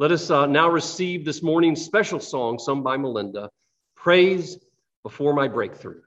Let 0.00 0.12
us 0.12 0.30
uh, 0.30 0.46
now 0.46 0.68
receive 0.68 1.24
this 1.24 1.42
morning's 1.42 1.84
special 1.84 2.20
song 2.20 2.60
sung 2.60 2.84
by 2.84 2.96
Melinda 2.96 3.50
Praise 3.96 4.56
Before 5.02 5.34
My 5.34 5.48
Breakthrough. 5.48 6.02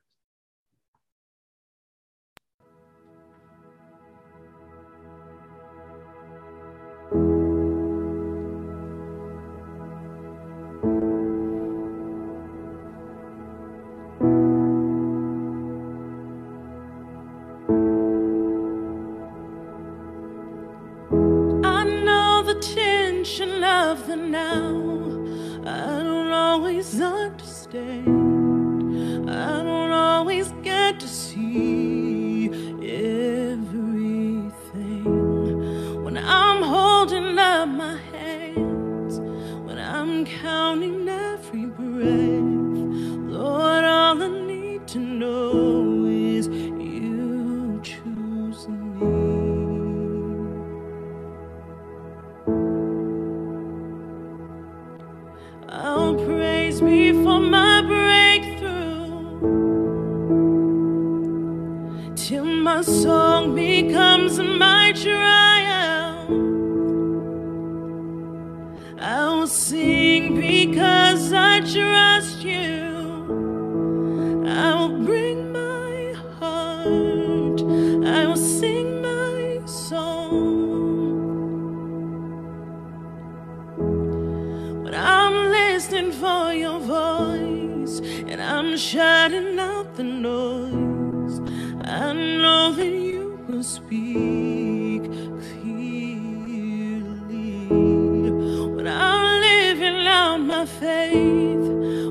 faith 100.81 101.67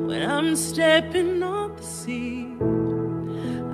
when 0.09 0.23
I'm 0.31 0.55
stepping 0.55 1.43
on 1.43 1.75
the 1.75 1.83
sea. 1.83 2.47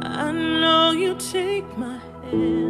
I 0.00 0.33
know 0.33 0.92
you 0.92 1.14
take 1.19 1.69
my 1.77 1.98
hand. 2.22 2.66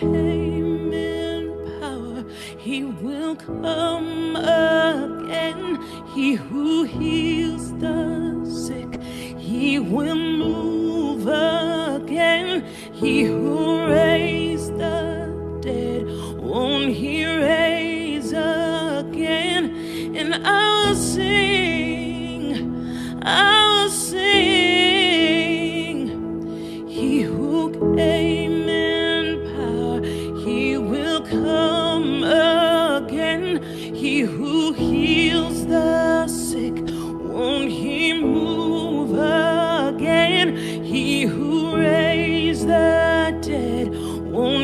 came 0.00 0.92
in 0.94 1.78
power, 1.78 2.24
he 2.58 2.84
will 2.84 3.36
come 3.36 4.34
again. 4.36 5.78
He 6.14 6.34
who 6.34 6.84
heals 6.84 7.76
the 7.78 8.46
sick, 8.66 9.00
he 9.38 9.78
will 9.78 10.16
move 10.16 11.26
again. 11.28 12.64
He 12.92 13.24
who 13.24 13.86
raised 13.86 14.74
the 14.78 15.60
dead 15.60 16.06
won't. 16.40 16.80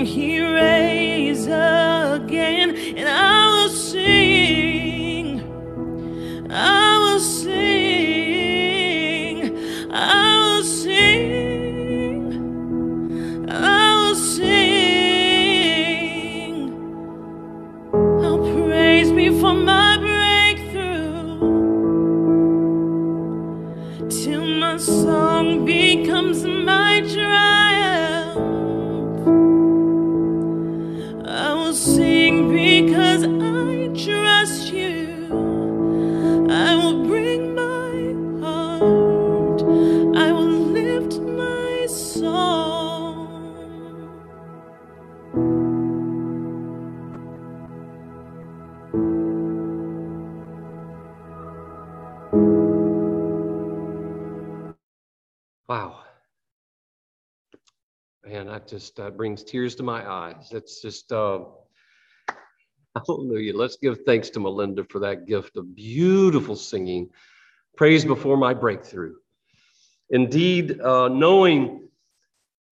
here 0.05 0.86
just 58.69 59.01
uh, 59.01 59.11
brings 59.11 59.43
tears 59.43 59.75
to 59.77 59.83
my 59.83 60.09
eyes. 60.09 60.53
It's 60.53 60.81
just, 60.81 61.11
uh, 61.11 61.41
hallelujah. 63.07 63.57
Let's 63.57 63.77
give 63.77 64.01
thanks 64.07 64.31
to 64.31 64.41
Melinda 64.41 64.85
for 64.85 65.01
that 65.01 65.27
gift 65.27 65.57
of 65.57 65.75
beautiful 65.75 66.55
singing. 66.55 67.11
Praise 67.77 68.05
before 68.05 68.37
my 68.37 68.55
breakthrough. 68.55 69.15
Indeed, 70.11 70.81
uh, 70.81 71.09
knowing 71.09 71.89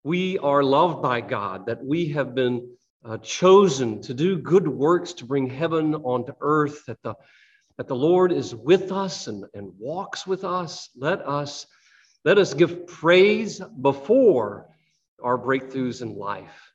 we 0.03 0.37
are 0.39 0.63
loved 0.63 1.01
by 1.01 1.19
God, 1.19 1.65
that 1.65 1.83
we 1.83 2.09
have 2.09 2.33
been 2.33 2.75
uh, 3.03 3.17
chosen 3.17 4.01
to 4.03 4.13
do 4.13 4.37
good 4.37 4.67
works 4.67 5.13
to 5.13 5.25
bring 5.25 5.49
heaven 5.49 5.95
onto 5.95 6.33
earth, 6.41 6.85
that 6.85 7.01
the, 7.03 7.13
that 7.77 7.87
the 7.87 7.95
Lord 7.95 8.31
is 8.31 8.55
with 8.55 8.91
us 8.91 9.27
and, 9.27 9.45
and 9.53 9.71
walks 9.77 10.25
with 10.25 10.43
us. 10.43 10.89
Let 10.95 11.21
us, 11.27 11.67
let 12.25 12.39
us 12.39 12.53
give 12.53 12.87
praise 12.87 13.61
before 13.81 14.67
our 15.23 15.37
breakthroughs 15.37 16.01
in 16.01 16.15
life. 16.15 16.73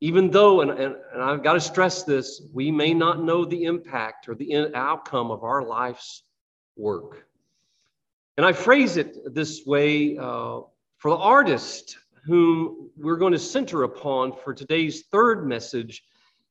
Even 0.00 0.30
though, 0.30 0.60
and, 0.60 0.70
and, 0.70 0.94
and 1.12 1.22
I've 1.22 1.42
got 1.42 1.54
to 1.54 1.60
stress 1.60 2.02
this, 2.02 2.42
we 2.52 2.70
may 2.70 2.92
not 2.92 3.24
know 3.24 3.46
the 3.46 3.64
impact 3.64 4.28
or 4.28 4.34
the 4.34 4.70
outcome 4.74 5.30
of 5.30 5.42
our 5.42 5.64
life's 5.64 6.22
work. 6.76 7.26
And 8.36 8.44
I 8.44 8.52
phrase 8.52 8.98
it 8.98 9.34
this 9.34 9.64
way 9.64 10.18
uh, 10.18 10.60
for 10.98 11.10
the 11.10 11.16
artist 11.16 11.96
whom 12.26 12.90
we're 12.96 13.16
going 13.16 13.32
to 13.32 13.38
center 13.38 13.84
upon 13.84 14.32
for 14.32 14.52
today's 14.52 15.04
third 15.10 15.46
message 15.46 16.02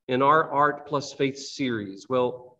in 0.07 0.21
our 0.21 0.49
Art 0.49 0.87
Plus 0.87 1.13
Faith 1.13 1.37
series. 1.37 2.07
Well, 2.09 2.57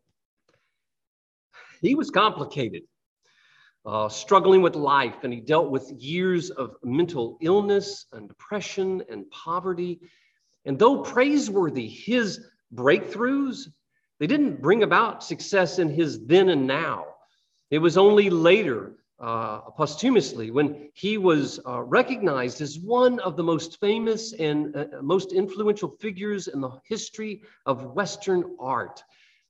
he 1.81 1.95
was 1.95 2.09
complicated, 2.09 2.83
uh, 3.85 4.07
struggling 4.07 4.61
with 4.61 4.75
life, 4.75 5.23
and 5.23 5.33
he 5.33 5.41
dealt 5.41 5.69
with 5.69 5.91
years 5.91 6.49
of 6.49 6.75
mental 6.83 7.37
illness 7.41 8.05
and 8.13 8.27
depression 8.27 9.03
and 9.09 9.29
poverty. 9.29 9.99
And 10.65 10.79
though 10.79 11.01
praiseworthy, 11.01 11.87
his 11.87 12.47
breakthroughs, 12.73 13.67
they 14.19 14.27
didn't 14.27 14.61
bring 14.61 14.83
about 14.83 15.23
success 15.23 15.79
in 15.79 15.89
his 15.89 16.25
then 16.25 16.49
and 16.49 16.65
now. 16.65 17.05
It 17.71 17.79
was 17.79 17.97
only 17.97 18.29
later 18.29 18.93
uh, 19.19 19.59
posthumously 19.71 20.51
when 20.51 20.89
he 20.93 21.17
was 21.17 21.59
uh, 21.67 21.81
recognized 21.81 22.61
as 22.61 22.79
one 22.79 23.19
of 23.19 23.35
the 23.35 23.43
most 23.43 23.79
famous 23.79 24.33
and 24.33 24.75
uh, 24.75 24.85
most 25.01 25.33
influential 25.33 25.89
figures 25.99 26.47
in 26.47 26.61
the 26.61 26.71
history 26.85 27.41
of 27.65 27.93
Western 27.95 28.55
art. 28.59 29.03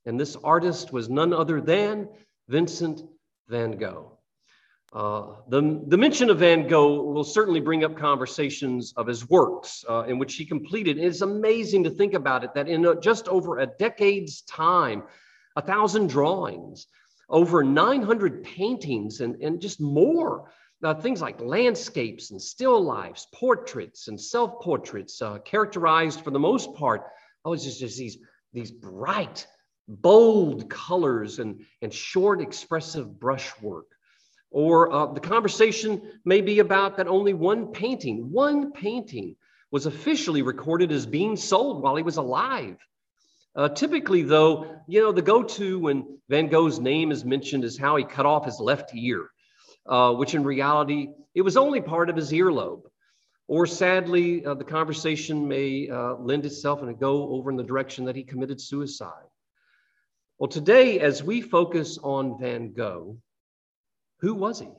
And 0.05 0.19
this 0.19 0.35
artist 0.43 0.91
was 0.91 1.09
none 1.09 1.33
other 1.33 1.61
than 1.61 2.09
Vincent 2.47 3.03
van 3.47 3.71
Gogh. 3.71 4.17
Uh, 4.93 5.33
the, 5.47 5.81
the 5.87 5.97
mention 5.97 6.29
of 6.29 6.37
Van 6.37 6.67
Gogh 6.67 7.01
will 7.01 7.23
certainly 7.23 7.59
bring 7.59 7.83
up 7.83 7.97
conversations 7.97 8.93
of 8.95 9.07
his 9.07 9.27
works 9.27 9.83
uh, 9.89 10.03
in 10.03 10.19
which 10.19 10.35
he 10.35 10.45
completed. 10.45 10.99
It's 10.99 11.21
amazing 11.21 11.83
to 11.85 11.89
think 11.89 12.13
about 12.13 12.43
it 12.43 12.53
that 12.53 12.67
in 12.67 12.85
uh, 12.85 12.95
just 12.95 13.27
over 13.27 13.57
a 13.57 13.65
decade's 13.65 14.41
time, 14.41 15.03
a 15.55 15.63
thousand 15.63 16.09
drawings, 16.09 16.85
over 17.27 17.63
900 17.63 18.43
paintings 18.43 19.21
and, 19.21 19.41
and 19.41 19.59
just 19.59 19.81
more. 19.81 20.51
Uh, 20.83 20.93
things 20.93 21.21
like 21.21 21.39
landscapes 21.39 22.31
and 22.31 22.41
still 22.41 22.83
lifes, 22.83 23.25
portraits 23.33 24.09
and 24.09 24.19
self 24.19 24.61
portraits, 24.61 25.21
uh, 25.21 25.39
characterized 25.39 26.21
for 26.21 26.29
the 26.29 26.39
most 26.39 26.75
part, 26.75 27.03
oh, 27.45 27.53
it's 27.53 27.63
just, 27.63 27.79
just 27.79 27.97
these, 27.97 28.17
these 28.51 28.69
bright, 28.69 29.47
bold 29.87 30.69
colors 30.69 31.39
and, 31.39 31.61
and 31.81 31.93
short, 31.93 32.41
expressive 32.41 33.17
brushwork. 33.17 33.85
Or 34.53 34.91
uh, 34.93 35.05
the 35.07 35.19
conversation 35.19 36.01
may 36.25 36.39
be 36.39 36.59
about 36.59 36.97
that 36.97 37.07
only 37.07 37.33
one 37.33 37.71
painting, 37.71 38.31
one 38.31 38.71
painting 38.71 39.35
was 39.71 39.87
officially 39.87 40.43
recorded 40.43 40.91
as 40.91 41.07
being 41.07 41.35
sold 41.35 41.81
while 41.81 41.95
he 41.95 42.03
was 42.03 42.17
alive. 42.17 42.77
Uh, 43.55 43.69
typically, 43.69 44.21
though, 44.21 44.79
you 44.87 45.01
know, 45.01 45.11
the 45.11 45.23
go 45.23 45.41
to 45.41 45.79
when 45.79 46.19
Van 46.29 46.49
Gogh's 46.49 46.79
name 46.79 47.11
is 47.11 47.25
mentioned 47.25 47.63
is 47.63 47.79
how 47.79 47.95
he 47.95 48.03
cut 48.03 48.27
off 48.27 48.45
his 48.45 48.59
left 48.59 48.91
ear, 48.93 49.27
uh, 49.87 50.13
which 50.13 50.35
in 50.35 50.43
reality, 50.43 51.09
it 51.33 51.41
was 51.41 51.57
only 51.57 51.81
part 51.81 52.11
of 52.11 52.15
his 52.15 52.31
earlobe. 52.31 52.83
Or 53.47 53.65
sadly, 53.65 54.45
uh, 54.45 54.53
the 54.53 54.63
conversation 54.63 55.47
may 55.47 55.89
uh, 55.89 56.13
lend 56.15 56.45
itself 56.45 56.83
and 56.83 56.99
go 56.99 57.29
over 57.29 57.49
in 57.49 57.57
the 57.57 57.63
direction 57.63 58.05
that 58.05 58.15
he 58.15 58.23
committed 58.23 58.61
suicide. 58.61 59.29
Well, 60.37 60.47
today, 60.47 60.99
as 60.99 61.23
we 61.23 61.41
focus 61.41 61.97
on 62.03 62.39
Van 62.39 62.73
Gogh, 62.73 63.17
who 64.23 64.33
was 64.33 64.61
he? 64.61 64.69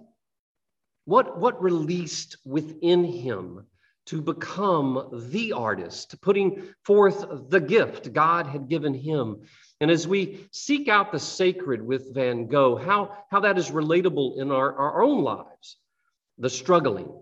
What, 1.04 1.38
what 1.38 1.62
released 1.62 2.38
within 2.46 3.04
him 3.04 3.66
to 4.06 4.22
become 4.22 5.28
the 5.30 5.52
artist, 5.52 6.18
putting 6.22 6.62
forth 6.82 7.50
the 7.50 7.60
gift 7.60 8.14
God 8.14 8.46
had 8.46 8.70
given 8.70 8.94
him. 8.94 9.42
And 9.82 9.90
as 9.90 10.08
we 10.08 10.48
seek 10.50 10.88
out 10.88 11.12
the 11.12 11.18
sacred 11.18 11.86
with 11.86 12.14
Van 12.14 12.46
Gogh, 12.46 12.76
how, 12.76 13.18
how 13.30 13.40
that 13.40 13.58
is 13.58 13.70
relatable 13.70 14.38
in 14.38 14.50
our, 14.50 14.74
our 14.74 15.02
own 15.02 15.22
lives, 15.22 15.76
the 16.38 16.48
struggling, 16.48 17.12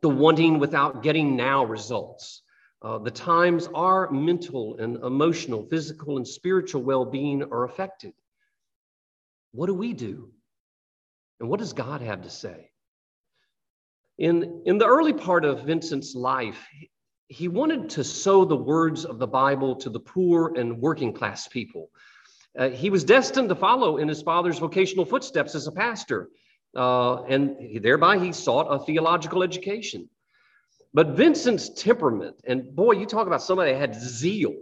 the 0.00 0.08
wanting 0.08 0.58
without 0.58 1.02
getting 1.02 1.36
now 1.36 1.64
results, 1.64 2.40
uh, 2.80 2.96
the 2.96 3.10
times 3.10 3.68
our 3.74 4.10
mental 4.10 4.78
and 4.78 4.96
emotional, 4.96 5.66
physical 5.66 6.16
and 6.16 6.26
spiritual 6.26 6.82
well 6.82 7.04
being 7.04 7.42
are 7.42 7.64
affected. 7.64 8.14
What 9.52 9.66
do 9.66 9.74
we 9.74 9.92
do? 9.92 10.30
And 11.40 11.48
what 11.48 11.60
does 11.60 11.72
God 11.72 12.00
have 12.00 12.22
to 12.22 12.30
say? 12.30 12.70
In, 14.18 14.62
in 14.64 14.78
the 14.78 14.86
early 14.86 15.12
part 15.12 15.44
of 15.44 15.64
Vincent's 15.64 16.14
life, 16.14 16.66
he 17.28 17.48
wanted 17.48 17.90
to 17.90 18.04
sow 18.04 18.44
the 18.44 18.56
words 18.56 19.04
of 19.04 19.18
the 19.18 19.26
Bible 19.26 19.76
to 19.76 19.90
the 19.90 19.98
poor 20.00 20.54
and 20.54 20.78
working 20.78 21.12
class 21.12 21.48
people. 21.48 21.90
Uh, 22.56 22.68
he 22.68 22.90
was 22.90 23.02
destined 23.02 23.48
to 23.48 23.56
follow 23.56 23.96
in 23.96 24.06
his 24.06 24.22
father's 24.22 24.58
vocational 24.58 25.04
footsteps 25.04 25.54
as 25.56 25.66
a 25.66 25.72
pastor, 25.72 26.28
uh, 26.76 27.22
and 27.24 27.82
thereby 27.82 28.18
he 28.18 28.32
sought 28.32 28.68
a 28.68 28.84
theological 28.84 29.42
education. 29.42 30.08
But 30.92 31.16
Vincent's 31.16 31.70
temperament, 31.70 32.36
and 32.46 32.74
boy, 32.76 32.92
you 32.92 33.06
talk 33.06 33.26
about 33.26 33.42
somebody 33.42 33.72
that 33.72 33.80
had 33.80 33.94
zeal, 33.96 34.54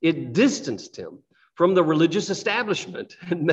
it 0.00 0.32
distanced 0.32 0.96
him 0.96 1.18
from 1.54 1.74
the 1.74 1.84
religious 1.84 2.30
establishment. 2.30 3.16
And, 3.30 3.50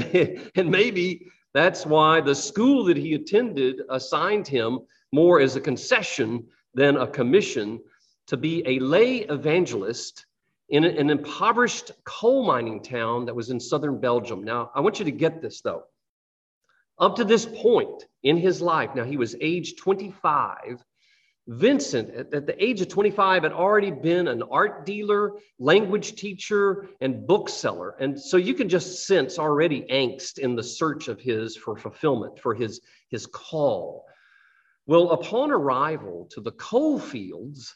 and 0.56 0.70
maybe 0.70 1.32
that's 1.54 1.86
why 1.86 2.20
the 2.22 2.36
school 2.36 2.84
that 2.86 2.98
he 2.98 3.14
attended 3.14 3.82
assigned 3.90 4.48
him 4.48 4.80
more 5.12 5.40
as 5.40 5.56
a 5.56 5.62
concession 5.62 6.48
than 6.74 6.98
a 6.98 7.08
commission 7.08 7.80
to 8.28 8.38
be 8.38 8.64
a 8.66 8.80
lay 8.80 9.18
evangelist 9.20 10.26
in 10.70 10.84
an 10.84 11.10
impoverished 11.10 11.92
coal 12.06 12.46
mining 12.46 12.82
town 12.82 13.26
that 13.26 13.36
was 13.36 13.50
in 13.52 13.60
southern 13.60 14.00
Belgium. 14.00 14.44
Now, 14.44 14.72
I 14.74 14.80
want 14.80 14.98
you 14.98 15.06
to 15.06 15.12
get 15.12 15.42
this 15.42 15.62
though. 15.62 15.84
Up 17.00 17.16
to 17.18 17.24
this 17.24 17.46
point 17.46 18.06
in 18.24 18.38
his 18.38 18.62
life, 18.62 18.96
now 18.96 19.04
he 19.04 19.18
was 19.18 19.36
age 19.42 19.76
25. 19.76 20.84
Vincent, 21.48 22.10
at, 22.10 22.46
the 22.48 22.64
age 22.64 22.80
of 22.80 22.88
25, 22.88 23.44
had 23.44 23.52
already 23.52 23.92
been 23.92 24.30
an 24.30 24.44
art 24.44 24.86
dealer, 24.86 25.34
language 25.60 26.16
teacher, 26.16 26.88
and 27.02 27.28
bookseller. 27.28 27.96
And 28.00 28.20
so 28.20 28.38
you 28.38 28.54
can 28.54 28.70
just 28.70 29.06
sense 29.06 29.38
already 29.38 29.82
angst 29.92 30.40
in 30.40 30.56
the 30.56 30.64
search 30.64 31.10
of 31.10 31.20
his 31.20 31.58
for 31.58 31.76
fulfillment, 31.76 32.40
for 32.40 32.54
his, 32.54 32.80
his 33.10 33.26
call. 33.26 34.06
Well, 34.86 35.12
upon 35.12 35.52
arrival 35.52 36.30
to 36.32 36.40
the 36.40 36.52
coal 36.54 36.98
fields, 36.98 37.76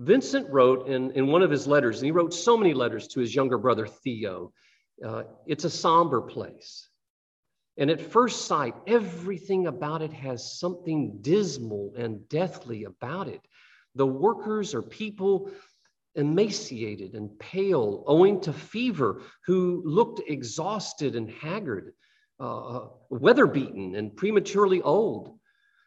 Vincent 0.00 0.48
wrote 0.50 0.88
in, 0.88 1.12
in 1.12 1.28
one 1.28 1.42
of 1.42 1.50
his 1.50 1.68
letters, 1.68 1.98
and 1.98 2.06
he 2.06 2.12
wrote 2.12 2.34
so 2.34 2.56
many 2.56 2.74
letters 2.74 3.06
to 3.08 3.20
his 3.20 3.34
younger 3.34 3.58
brother 3.58 3.86
Theo. 3.86 4.52
Uh, 5.04 5.22
it's 5.46 5.64
a 5.64 5.70
somber 5.70 6.20
place. 6.20 6.88
And 7.78 7.90
at 7.90 8.00
first 8.00 8.46
sight, 8.46 8.74
everything 8.88 9.68
about 9.68 10.02
it 10.02 10.12
has 10.12 10.58
something 10.58 11.18
dismal 11.20 11.94
and 11.96 12.28
deathly 12.28 12.84
about 12.84 13.28
it. 13.28 13.40
The 13.94 14.06
workers 14.06 14.74
are 14.74 14.82
people 14.82 15.52
emaciated 16.16 17.14
and 17.14 17.38
pale, 17.38 18.02
owing 18.08 18.40
to 18.40 18.52
fever, 18.52 19.22
who 19.46 19.82
looked 19.84 20.20
exhausted 20.28 21.14
and 21.14 21.30
haggard, 21.30 21.94
uh, 22.40 22.86
weather 23.10 23.46
beaten 23.46 23.94
and 23.94 24.16
prematurely 24.16 24.82
old. 24.82 25.38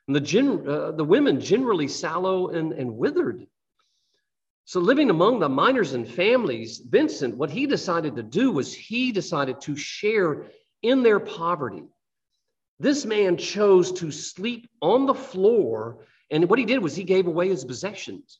And 0.07 0.15
the, 0.15 0.21
gen, 0.21 0.65
uh, 0.67 0.91
the 0.93 1.03
women 1.03 1.41
generally 1.41 1.89
sallow 1.89 2.49
and, 2.49 2.71
and 2.71 2.95
withered. 2.95 3.45
So, 4.63 4.79
living 4.79 5.09
among 5.09 5.39
the 5.39 5.49
miners 5.49 5.93
and 5.93 6.07
families, 6.07 6.81
Vincent, 6.87 7.35
what 7.35 7.49
he 7.49 7.65
decided 7.65 8.15
to 8.15 8.23
do 8.23 8.51
was 8.51 8.73
he 8.73 9.11
decided 9.11 9.59
to 9.61 9.75
share 9.75 10.49
in 10.81 11.03
their 11.03 11.19
poverty. 11.19 11.83
This 12.79 13.05
man 13.05 13.37
chose 13.37 13.91
to 13.93 14.11
sleep 14.11 14.69
on 14.81 15.05
the 15.05 15.13
floor, 15.13 16.05
and 16.31 16.49
what 16.49 16.59
he 16.59 16.65
did 16.65 16.81
was 16.81 16.95
he 16.95 17.03
gave 17.03 17.27
away 17.27 17.49
his 17.49 17.63
possessions. 17.63 18.39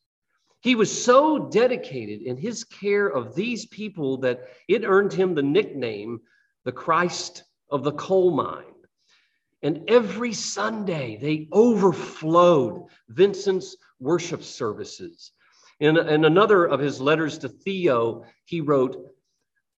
He 0.62 0.76
was 0.76 1.04
so 1.04 1.50
dedicated 1.50 2.22
in 2.22 2.38
his 2.38 2.64
care 2.64 3.08
of 3.08 3.36
these 3.36 3.66
people 3.68 4.18
that 4.18 4.42
it 4.68 4.84
earned 4.86 5.14
him 5.14 5.34
the 5.34 5.44
nickname 5.44 6.22
the 6.64 6.72
Christ 6.72 7.44
of 7.70 7.84
the 7.84 7.94
coal 7.94 8.32
mine. 8.32 8.66
And 9.64 9.90
every 9.90 10.34
Sunday, 10.34 11.18
they 11.22 11.48
overflowed 11.52 12.86
Vincent's 13.10 13.76
worship 14.00 14.44
services. 14.44 15.32
In, 15.80 15.98
in 15.98 16.26
another 16.26 16.66
of 16.66 16.80
his 16.80 17.02
letters 17.02 17.40
to 17.40 17.50
Theo, 17.50 18.26
he 18.46 18.62
wrote, 18.62 19.16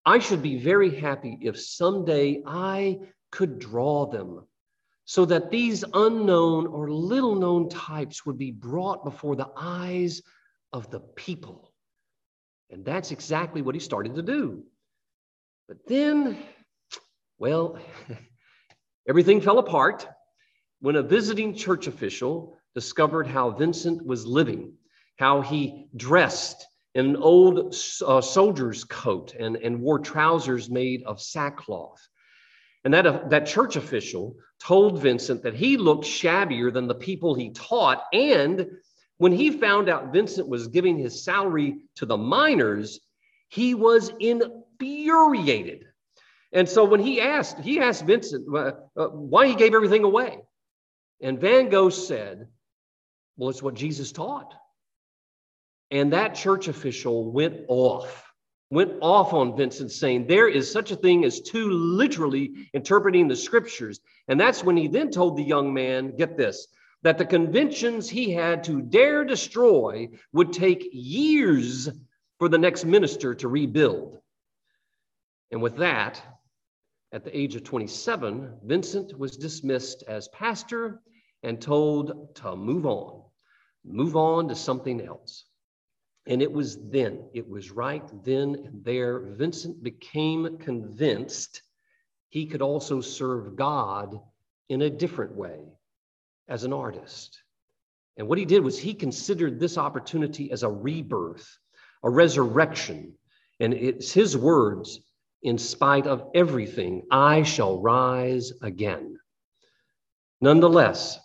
I 0.05 0.19
should 0.19 0.41
be 0.41 0.57
very 0.57 0.93
happy 0.93 1.37
if 1.41 1.59
someday 1.59 2.41
I 2.45 2.99
could 3.31 3.59
draw 3.59 4.05
them 4.05 4.45
so 5.05 5.25
that 5.25 5.51
these 5.51 5.83
unknown 5.93 6.67
or 6.67 6.91
little 6.91 7.35
known 7.35 7.69
types 7.69 8.25
would 8.25 8.37
be 8.37 8.51
brought 8.51 9.03
before 9.03 9.35
the 9.35 9.49
eyes 9.57 10.21
of 10.71 10.89
the 10.91 10.99
people. 10.99 11.73
And 12.69 12.85
that's 12.85 13.11
exactly 13.11 13.61
what 13.61 13.75
he 13.75 13.81
started 13.81 14.15
to 14.15 14.21
do. 14.21 14.63
But 15.67 15.77
then, 15.87 16.37
well, 17.37 17.79
Everything 19.07 19.41
fell 19.41 19.59
apart 19.59 20.07
when 20.79 20.95
a 20.95 21.03
visiting 21.03 21.53
church 21.55 21.87
official 21.87 22.57
discovered 22.73 23.27
how 23.27 23.51
Vincent 23.51 24.05
was 24.05 24.25
living. 24.25 24.73
how 25.19 25.41
he 25.41 25.87
dressed 25.95 26.65
an 26.95 27.15
old 27.15 27.75
uh, 28.05 28.21
soldier's 28.21 28.83
coat 28.83 29.33
and, 29.39 29.55
and 29.57 29.79
wore 29.79 29.99
trousers 29.99 30.69
made 30.69 31.03
of 31.03 31.21
sackcloth. 31.21 32.07
And 32.83 32.93
that, 32.93 33.07
uh, 33.07 33.21
that 33.29 33.47
church 33.47 33.75
official 33.75 34.35
told 34.59 34.99
Vincent 34.99 35.43
that 35.43 35.55
he 35.55 35.77
looked 35.77 36.05
shabbier 36.05 36.71
than 36.71 36.87
the 36.87 36.95
people 36.95 37.33
he 37.33 37.49
taught. 37.51 38.03
And 38.13 38.67
when 39.17 39.31
he 39.31 39.51
found 39.51 39.89
out 39.89 40.13
Vincent 40.13 40.47
was 40.47 40.67
giving 40.67 40.97
his 40.97 41.23
salary 41.23 41.77
to 41.95 42.05
the 42.05 42.17
miners, 42.17 42.99
he 43.49 43.73
was 43.73 44.11
infuriated. 44.19 45.85
And 46.51 46.69
so 46.69 46.83
when 46.83 46.99
he 46.99 47.21
asked, 47.21 47.59
he 47.59 47.79
asked 47.79 48.05
Vincent 48.05 48.45
uh, 48.55 48.73
uh, 48.95 49.07
why 49.07 49.47
he 49.47 49.55
gave 49.55 49.73
everything 49.73 50.03
away. 50.03 50.39
And 51.21 51.39
Van 51.39 51.69
Gogh 51.69 51.89
said, 51.89 52.47
Well, 53.37 53.49
it's 53.49 53.63
what 53.63 53.73
Jesus 53.73 54.11
taught. 54.11 54.53
And 55.93 56.11
that 56.11 56.33
church 56.33 56.69
official 56.69 57.31
went 57.31 57.65
off, 57.67 58.33
went 58.71 58.93
off 58.99 59.31
on 59.31 59.55
Vincent, 59.55 59.91
saying, 59.91 60.25
There 60.25 60.47
is 60.47 60.69
such 60.69 60.89
a 60.89 60.95
thing 60.95 61.23
as 61.23 61.39
too 61.39 61.69
literally 61.69 62.67
interpreting 62.73 63.27
the 63.27 63.35
scriptures. 63.35 63.99
And 64.27 64.39
that's 64.39 64.63
when 64.63 64.75
he 64.75 64.87
then 64.87 65.11
told 65.11 65.37
the 65.37 65.43
young 65.43 65.71
man, 65.71 66.15
Get 66.15 66.35
this, 66.35 66.67
that 67.03 67.19
the 67.19 67.27
conventions 67.27 68.09
he 68.09 68.31
had 68.31 68.63
to 68.63 68.81
dare 68.81 69.23
destroy 69.23 70.09
would 70.31 70.51
take 70.51 70.89
years 70.91 71.89
for 72.39 72.49
the 72.49 72.57
next 72.57 72.85
minister 72.85 73.35
to 73.35 73.47
rebuild. 73.47 74.19
And 75.51 75.61
with 75.61 75.77
that, 75.77 76.19
at 77.11 77.23
the 77.23 77.37
age 77.37 77.55
of 77.55 77.65
27, 77.65 78.61
Vincent 78.63 79.15
was 79.19 79.37
dismissed 79.37 80.03
as 80.07 80.27
pastor 80.29 81.03
and 81.43 81.61
told 81.61 82.33
to 82.37 82.55
move 82.55 82.87
on, 82.87 83.25
move 83.85 84.15
on 84.15 84.47
to 84.47 84.55
something 84.55 84.99
else. 84.99 85.45
And 86.25 86.41
it 86.41 86.51
was 86.51 86.77
then, 86.89 87.25
it 87.33 87.49
was 87.49 87.71
right 87.71 88.03
then 88.23 88.55
and 88.65 88.83
there, 88.83 89.19
Vincent 89.19 89.83
became 89.83 90.57
convinced 90.57 91.61
he 92.29 92.45
could 92.45 92.61
also 92.61 93.01
serve 93.01 93.55
God 93.55 94.19
in 94.69 94.81
a 94.81 94.89
different 94.89 95.35
way 95.35 95.59
as 96.47 96.63
an 96.63 96.73
artist. 96.73 97.43
And 98.17 98.27
what 98.27 98.37
he 98.37 98.45
did 98.45 98.63
was 98.63 98.79
he 98.79 98.93
considered 98.93 99.59
this 99.59 99.77
opportunity 99.77 100.51
as 100.51 100.63
a 100.63 100.69
rebirth, 100.69 101.57
a 102.03 102.09
resurrection. 102.09 103.13
And 103.59 103.73
it's 103.73 104.13
his 104.13 104.37
words 104.37 104.99
in 105.41 105.57
spite 105.57 106.07
of 106.07 106.29
everything, 106.33 107.03
I 107.11 107.43
shall 107.43 107.79
rise 107.79 108.53
again. 108.61 109.19
Nonetheless, 110.39 111.19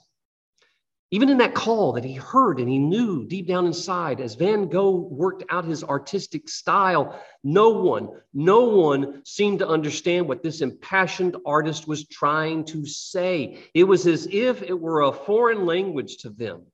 even 1.11 1.31
in 1.31 1.39
that 1.39 1.55
call 1.55 1.93
that 1.93 2.05
he 2.05 2.15
heard 2.15 2.61
and 2.61 2.69
he 2.69 2.79
knew 2.79 3.27
deep 3.27 3.49
down 3.49 3.67
inside, 3.67 4.21
as 4.21 4.35
Van 4.35 4.69
Gogh 4.69 5.09
worked 5.11 5.45
out 5.49 5.65
his 5.65 5.83
artistic 5.83 6.49
style, 6.49 7.19
no 7.43 7.71
one, 7.71 8.11
no 8.35 8.65
one 8.65 9.23
seemed 9.25 9.61
to 9.61 9.69
understand 9.69 10.29
what 10.29 10.43
this 10.43 10.61
impassioned 10.61 11.37
artist 11.47 11.89
was 11.89 12.07
trying 12.07 12.65
to 12.67 12.85
say. 12.85 13.59
It 13.73 13.85
was 13.85 14.07
as 14.07 14.29
if 14.31 14.63
it 14.63 14.79
were 14.79 15.03
a 15.03 15.13
foreign 15.13 15.65
language 15.65 16.19
to 16.19 16.31
them. 16.31 16.67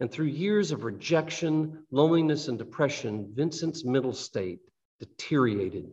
And 0.00 0.10
through 0.12 0.26
years 0.26 0.70
of 0.70 0.84
rejection, 0.84 1.84
loneliness, 1.90 2.46
and 2.46 2.56
depression, 2.56 3.32
Vincent's 3.34 3.84
mental 3.84 4.12
state 4.12 4.60
deteriorated 5.00 5.90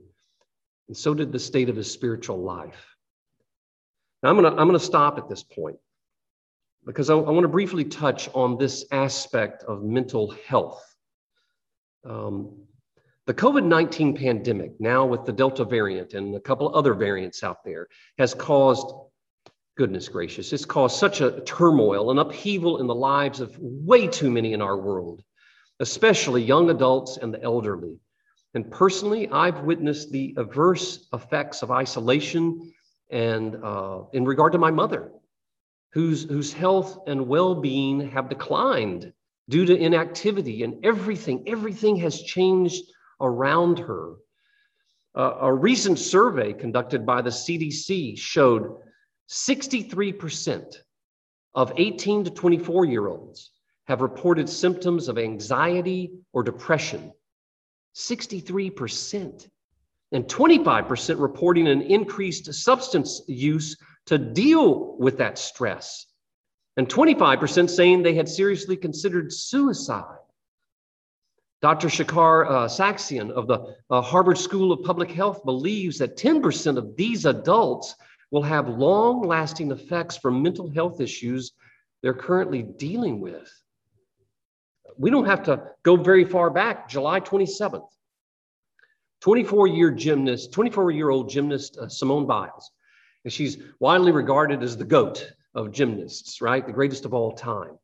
and 0.87 0.95
so 0.95 1.13
did 1.13 1.31
the 1.31 1.39
state 1.39 1.69
of 1.69 1.75
his 1.75 1.91
spiritual 1.91 2.37
life. 2.37 2.95
Now, 4.21 4.29
I'm 4.29 4.37
going 4.39 4.45
I'm 4.45 4.67
going 4.67 4.79
to 4.79 4.85
stop 4.85 5.17
at 5.17 5.29
this 5.29 5.43
point 5.43 5.77
because 6.85 7.09
I, 7.09 7.15
I 7.15 7.31
want 7.31 7.43
to 7.43 7.49
briefly 7.49 7.85
touch 7.85 8.29
on 8.33 8.57
this 8.57 8.85
aspect 8.91 9.63
of 9.63 9.83
mental 9.83 10.31
health. 10.47 10.83
Um, 12.03 12.65
the 13.25 13.33
COVID 13.33 13.65
19 13.65 14.15
pandemic, 14.15 14.79
now 14.79 15.05
with 15.05 15.25
the 15.25 15.33
Delta 15.33 15.65
variant 15.65 16.13
and 16.13 16.35
a 16.35 16.39
couple 16.39 16.75
other 16.75 16.93
variants 16.93 17.43
out 17.43 17.63
there, 17.63 17.87
has 18.19 18.35
caused, 18.35 18.93
goodness 19.77 20.07
gracious, 20.07 20.53
it's 20.53 20.65
caused 20.65 20.97
such 20.97 21.21
a 21.21 21.41
turmoil 21.41 22.11
and 22.11 22.19
upheaval 22.19 22.79
in 22.79 22.87
the 22.87 22.95
lives 22.95 23.39
of 23.39 23.57
way 23.59 24.07
too 24.07 24.29
many 24.29 24.53
in 24.53 24.61
our 24.61 24.77
world, 24.77 25.23
especially 25.79 26.43
young 26.43 26.69
adults 26.69 27.17
and 27.17 27.33
the 27.33 27.41
elderly. 27.41 27.99
And 28.53 28.69
personally, 28.71 29.27
I've 29.29 29.61
witnessed 29.61 30.11
the 30.11 30.35
adverse 30.37 31.07
effects 31.11 31.63
of 31.63 31.71
isolation 31.71 32.71
and 33.09 33.55
uh, 33.63 34.03
in 34.13 34.23
regard 34.23 34.53
to 34.53 34.57
my 34.59 34.71
mother, 34.71 35.11
whose, 35.95 36.25
whose 36.25 36.53
health 36.53 36.99
and 37.07 37.27
well 37.27 37.55
being 37.55 38.11
have 38.11 38.29
declined 38.29 39.11
due 39.49 39.65
to 39.65 39.75
inactivity, 39.75 40.63
and 40.63 40.85
everything, 40.85 41.43
everything 41.47 41.95
has 41.95 42.21
changed 42.21 42.83
around 43.21 43.79
her. 43.79 44.15
Uh, 45.15 45.37
a 45.41 45.53
recent 45.53 45.97
survey 45.97 46.51
conducted 46.51 47.05
by 47.05 47.21
the 47.21 47.29
CDC 47.29 48.17
showed 48.19 48.75
63% 49.29 50.75
of 51.53 51.71
18 51.77 52.25
to 52.25 52.31
24 52.31 52.85
year 52.85 53.07
olds 53.07 53.51
have 53.87 54.01
reported 54.01 54.49
symptoms 54.49 55.07
of 55.07 55.17
anxiety 55.17 56.11
or 56.33 56.43
depression 56.43 57.13
63%, 57.95 59.47
and 60.11 60.25
25% 60.25 61.19
reporting 61.21 61.67
an 61.67 61.81
increased 61.81 62.53
substance 62.53 63.21
use 63.27 63.77
to 64.07 64.17
deal 64.17 64.95
with 64.97 65.17
that 65.17 65.37
stress, 65.37 66.05
and 66.77 66.87
25% 66.87 67.69
saying 67.69 68.03
they 68.03 68.13
had 68.13 68.29
seriously 68.29 68.77
considered 68.77 69.31
suicide. 69.31 70.17
Dr. 71.61 71.87
Shekhar 71.87 72.45
uh, 72.45 72.67
Saxena 72.67 73.31
of 73.31 73.47
the 73.47 73.75
uh, 73.89 74.01
Harvard 74.01 74.37
School 74.37 74.71
of 74.71 74.83
Public 74.83 75.09
Health 75.09 75.43
believes 75.45 75.97
that 75.97 76.17
10% 76.17 76.77
of 76.77 76.95
these 76.95 77.25
adults 77.25 77.95
will 78.29 78.43
have 78.43 78.67
long 78.67 79.25
lasting 79.25 79.71
effects 79.71 80.17
from 80.17 80.43
mental 80.43 80.69
health 80.69 81.01
issues 81.01 81.53
they're 82.03 82.13
currently 82.13 82.61
dealing 82.61 83.19
with 83.19 83.49
we 84.97 85.09
don't 85.09 85.25
have 85.25 85.43
to 85.43 85.61
go 85.83 85.95
very 85.95 86.25
far 86.25 86.49
back. 86.49 86.89
July 86.89 87.19
27th, 87.19 87.87
24 89.21 89.67
year 89.67 89.91
gymnast, 89.91 90.51
24 90.53 90.91
year 90.91 91.09
old 91.09 91.29
gymnast 91.29 91.77
uh, 91.77 91.87
Simone 91.87 92.25
Biles. 92.25 92.71
And 93.25 93.33
she's 93.33 93.57
widely 93.81 94.13
regarded 94.13 94.63
as 94.63 94.77
the 94.77 94.85
GOAT 94.85 95.29
of 95.53 95.73
gymnasts, 95.73 96.41
right? 96.41 96.65
The 96.65 96.71
greatest 96.71 97.03
of 97.03 97.13
all 97.13 97.33
time. 97.33 97.77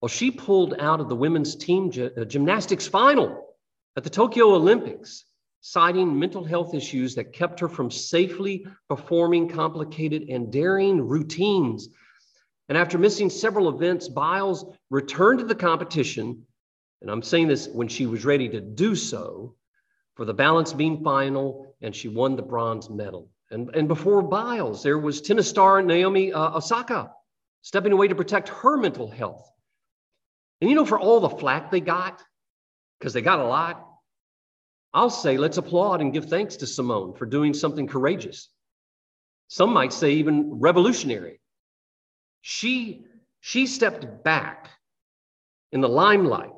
Well, 0.00 0.08
she 0.08 0.30
pulled 0.30 0.74
out 0.78 1.00
of 1.00 1.08
the 1.08 1.16
women's 1.16 1.56
team 1.56 1.90
uh, 1.90 2.24
gymnastics 2.24 2.86
final 2.86 3.56
at 3.96 4.04
the 4.04 4.10
Tokyo 4.10 4.54
Olympics, 4.54 5.24
citing 5.60 6.16
mental 6.16 6.44
health 6.44 6.74
issues 6.74 7.16
that 7.16 7.32
kept 7.32 7.58
her 7.58 7.68
from 7.68 7.90
safely 7.90 8.64
performing 8.88 9.48
complicated 9.48 10.28
and 10.28 10.52
daring 10.52 11.00
routines 11.00 11.88
and 12.68 12.76
after 12.76 12.98
missing 12.98 13.30
several 13.30 13.68
events, 13.70 14.08
Biles 14.08 14.64
returned 14.90 15.38
to 15.38 15.44
the 15.46 15.54
competition. 15.54 16.44
And 17.00 17.10
I'm 17.10 17.22
saying 17.22 17.48
this 17.48 17.68
when 17.68 17.88
she 17.88 18.06
was 18.06 18.24
ready 18.24 18.48
to 18.50 18.60
do 18.60 18.94
so 18.94 19.54
for 20.16 20.24
the 20.24 20.34
balance 20.34 20.72
beam 20.72 21.02
final, 21.02 21.74
and 21.80 21.94
she 21.94 22.08
won 22.08 22.36
the 22.36 22.42
bronze 22.42 22.90
medal. 22.90 23.30
And, 23.50 23.74
and 23.74 23.88
before 23.88 24.22
Biles, 24.22 24.82
there 24.82 24.98
was 24.98 25.20
tennis 25.20 25.48
star 25.48 25.82
Naomi 25.82 26.32
uh, 26.32 26.56
Osaka 26.56 27.12
stepping 27.62 27.92
away 27.92 28.08
to 28.08 28.14
protect 28.14 28.48
her 28.50 28.76
mental 28.76 29.10
health. 29.10 29.50
And 30.60 30.68
you 30.68 30.76
know, 30.76 30.84
for 30.84 30.98
all 30.98 31.20
the 31.20 31.30
flack 31.30 31.70
they 31.70 31.80
got, 31.80 32.22
because 32.98 33.12
they 33.12 33.22
got 33.22 33.38
a 33.40 33.44
lot, 33.44 33.84
I'll 34.92 35.10
say 35.10 35.36
let's 35.36 35.58
applaud 35.58 36.00
and 36.00 36.12
give 36.12 36.26
thanks 36.26 36.56
to 36.56 36.66
Simone 36.66 37.14
for 37.14 37.26
doing 37.26 37.54
something 37.54 37.86
courageous. 37.86 38.48
Some 39.48 39.72
might 39.72 39.92
say 39.92 40.12
even 40.12 40.60
revolutionary. 40.60 41.40
She, 42.42 43.04
she 43.40 43.66
stepped 43.66 44.24
back 44.24 44.70
in 45.72 45.80
the 45.80 45.88
limelight 45.88 46.52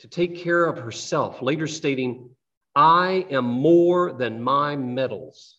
to 0.00 0.08
take 0.08 0.36
care 0.36 0.64
of 0.64 0.78
herself, 0.78 1.42
later 1.42 1.66
stating, 1.66 2.30
I 2.74 3.26
am 3.30 3.44
more 3.44 4.12
than 4.12 4.42
my 4.42 4.76
medals. 4.76 5.57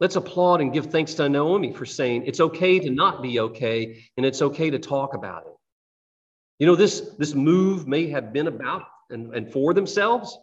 Let's 0.00 0.16
applaud 0.16 0.60
and 0.60 0.72
give 0.72 0.86
thanks 0.86 1.14
to 1.14 1.28
Naomi 1.28 1.72
for 1.72 1.84
saying 1.84 2.24
it's 2.26 2.40
okay 2.40 2.78
to 2.78 2.90
not 2.90 3.20
be 3.20 3.40
okay 3.40 4.04
and 4.16 4.24
it's 4.24 4.42
okay 4.42 4.70
to 4.70 4.78
talk 4.78 5.14
about 5.14 5.46
it. 5.46 5.52
You 6.58 6.66
know, 6.66 6.76
this, 6.76 7.00
this 7.18 7.34
move 7.34 7.86
may 7.86 8.08
have 8.08 8.32
been 8.32 8.46
about 8.46 8.84
and, 9.10 9.34
and 9.34 9.52
for 9.52 9.74
themselves, 9.74 10.38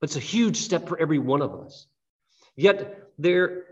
but 0.00 0.08
it's 0.08 0.16
a 0.16 0.20
huge 0.20 0.56
step 0.56 0.88
for 0.88 0.98
every 0.98 1.18
one 1.18 1.42
of 1.42 1.54
us. 1.54 1.86
Yet, 2.56 3.08
there, 3.18 3.64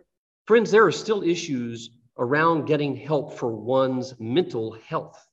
friends, 0.47 0.71
there 0.71 0.87
are 0.87 0.93
still 0.93 1.23
issues 1.23 1.91
around 2.19 2.67
getting 2.67 2.97
help 2.97 3.39
for 3.39 3.51
one's 3.51 4.15
mental 4.19 4.77
health. 4.87 5.27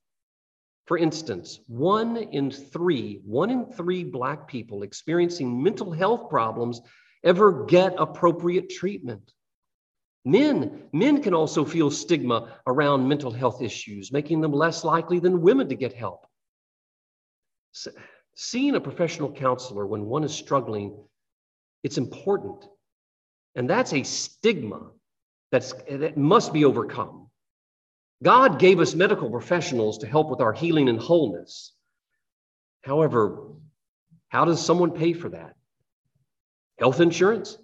For 0.85 0.97
instance, 0.97 1.59
one 1.67 2.15
in 2.15 2.49
three, 2.51 3.21
one 3.25 3.49
in 3.49 3.65
three 3.65 4.05
Black 4.05 4.47
people 4.47 4.83
experiencing 4.83 5.61
mental 5.61 5.91
health 5.91 6.29
problems 6.29 6.81
ever 7.23 7.65
get 7.65 7.95
appropriate 7.97 8.69
treatment. 8.69 9.33
Men, 10.27 10.83
men 10.91 11.23
can 11.23 11.33
also 11.33 11.63
feel 11.63 11.89
stigma 11.89 12.59
around 12.67 13.07
mental 13.07 13.31
health 13.31 13.61
issues, 13.61 14.11
making 14.11 14.41
them 14.41 14.51
less 14.51 14.83
likely 14.83 15.19
than 15.19 15.41
women 15.41 15.69
to 15.69 15.75
get 15.75 15.93
help. 15.93 16.27
seeing 18.35 18.75
a 18.75 18.81
professional 18.81 19.31
counselor 19.31 19.87
when 19.87 20.05
one 20.05 20.25
is 20.25 20.33
struggling, 20.33 21.01
it's 21.81 21.97
important. 21.97 22.65
And 23.55 23.69
that's 23.69 23.93
a 23.93 24.03
stigma 24.03 24.91
that's, 25.49 25.71
that 25.89 26.17
must 26.17 26.51
be 26.51 26.65
overcome. 26.65 27.29
God 28.21 28.59
gave 28.59 28.81
us 28.81 28.93
medical 28.93 29.29
professionals 29.29 29.99
to 29.99 30.07
help 30.07 30.29
with 30.29 30.41
our 30.41 30.51
healing 30.51 30.89
and 30.89 30.99
wholeness. 30.99 31.71
However, 32.81 33.53
how 34.27 34.43
does 34.43 34.63
someone 34.63 34.91
pay 34.91 35.13
for 35.13 35.29
that? 35.29 35.55
Health 36.79 36.99
insurance, 36.99 37.57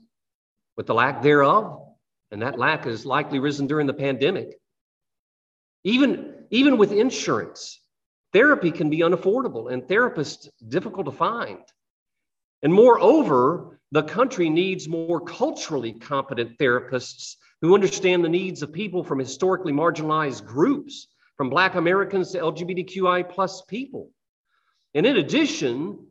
with 0.77 0.88
the 0.88 0.93
lack 0.93 1.22
thereof, 1.22 1.82
and 2.34 2.42
that 2.42 2.58
lack 2.58 2.86
has 2.86 3.06
likely 3.06 3.38
risen 3.38 3.68
during 3.68 3.86
the 3.86 3.94
pandemic. 3.94 4.60
Even, 5.84 6.46
even 6.50 6.78
with 6.78 6.92
insurance, 6.92 7.80
therapy 8.34 8.72
can 8.72 8.90
be 8.90 9.00
unaffordable 9.00 9.72
and 9.72 9.84
therapists 9.84 10.50
difficult 10.68 11.06
to 11.06 11.12
find. 11.12 11.60
And 12.63 12.74
moreover, 12.74 13.80
the 13.92 14.02
country 14.02 14.50
needs 14.50 14.88
more 14.88 15.22
culturally 15.22 15.94
competent 15.94 16.58
therapists 16.58 17.36
who 17.62 17.75
understand 17.75 18.25
the 18.25 18.30
needs 18.30 18.63
of 18.63 18.74
people 18.74 19.04
from 19.04 19.20
historically 19.20 19.72
marginalized 19.72 20.44
groups, 20.44 21.08
from 21.38 21.52
Black 21.52 21.75
Americans 21.75 22.32
to 22.32 22.40
LGBTQI 22.40 23.30
plus 23.30 23.62
people. 23.62 24.10
And 24.96 25.06
in 25.06 25.18
addition, 25.18 26.08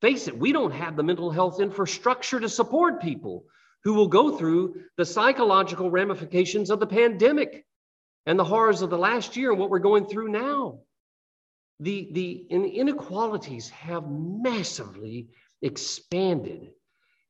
face 0.00 0.28
it, 0.28 0.38
we 0.38 0.52
don't 0.52 0.72
have 0.72 0.94
the 0.94 1.02
mental 1.02 1.32
health 1.32 1.60
infrastructure 1.60 2.38
to 2.38 2.48
support 2.48 3.02
people 3.02 3.46
who 3.84 3.94
will 3.94 4.08
go 4.08 4.36
through 4.36 4.76
the 4.96 5.04
psychological 5.04 5.90
ramifications 5.90 6.70
of 6.70 6.80
the 6.80 6.86
pandemic 6.86 7.64
and 8.26 8.38
the 8.38 8.44
horrors 8.44 8.82
of 8.82 8.90
the 8.90 8.98
last 8.98 9.36
year 9.36 9.50
and 9.50 9.58
what 9.58 9.70
we're 9.70 9.78
going 9.78 10.06
through 10.06 10.28
now. 10.28 10.80
The, 11.80 12.08
the 12.12 12.46
inequalities 12.50 13.70
have 13.70 14.08
massively 14.08 15.30
expanded. 15.62 16.70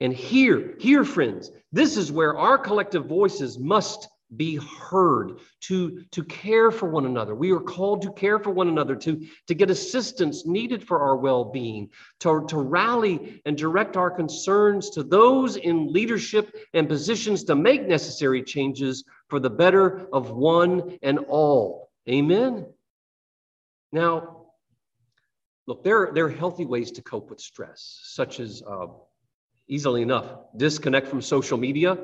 And 0.00 0.12
here, 0.12 0.74
here, 0.78 1.04
friends, 1.04 1.50
this 1.70 1.96
is 1.96 2.12
where 2.12 2.36
our 2.36 2.58
collective 2.58 3.06
voices 3.06 3.58
must 3.58 4.08
be 4.36 4.56
heard, 4.56 5.38
to, 5.60 6.04
to 6.10 6.24
care 6.24 6.70
for 6.70 6.88
one 6.88 7.06
another. 7.06 7.34
We 7.34 7.52
are 7.52 7.60
called 7.60 8.02
to 8.02 8.12
care 8.12 8.38
for 8.38 8.50
one 8.50 8.68
another, 8.68 8.96
to, 8.96 9.26
to 9.46 9.54
get 9.54 9.70
assistance 9.70 10.46
needed 10.46 10.86
for 10.86 11.00
our 11.00 11.16
well 11.16 11.44
being, 11.44 11.90
to, 12.20 12.44
to 12.48 12.58
rally 12.58 13.42
and 13.44 13.56
direct 13.56 13.96
our 13.96 14.10
concerns 14.10 14.90
to 14.90 15.02
those 15.02 15.56
in 15.56 15.92
leadership 15.92 16.56
and 16.74 16.88
positions 16.88 17.44
to 17.44 17.54
make 17.54 17.86
necessary 17.86 18.42
changes 18.42 19.04
for 19.28 19.40
the 19.40 19.50
better 19.50 20.06
of 20.12 20.30
one 20.30 20.98
and 21.02 21.18
all. 21.28 21.90
Amen. 22.08 22.66
Now, 23.92 24.46
look, 25.66 25.84
there, 25.84 26.10
there 26.14 26.26
are 26.26 26.30
healthy 26.30 26.64
ways 26.64 26.90
to 26.92 27.02
cope 27.02 27.30
with 27.30 27.40
stress, 27.40 28.00
such 28.04 28.40
as 28.40 28.62
uh, 28.66 28.86
easily 29.68 30.02
enough 30.02 30.26
disconnect 30.56 31.08
from 31.08 31.20
social 31.22 31.58
media 31.58 31.98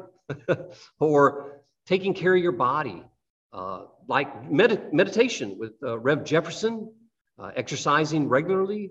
or 1.01 1.58
taking 1.89 2.13
care 2.13 2.37
of 2.37 2.43
your 2.43 2.53
body, 2.53 3.03
uh, 3.53 3.85
like 4.07 4.51
med- 4.51 4.93
meditation 4.93 5.57
with 5.59 5.73
uh, 5.83 5.99
Rev 5.99 6.23
Jefferson, 6.23 6.93
uh, 7.39 7.51
exercising 7.57 8.29
regularly, 8.29 8.91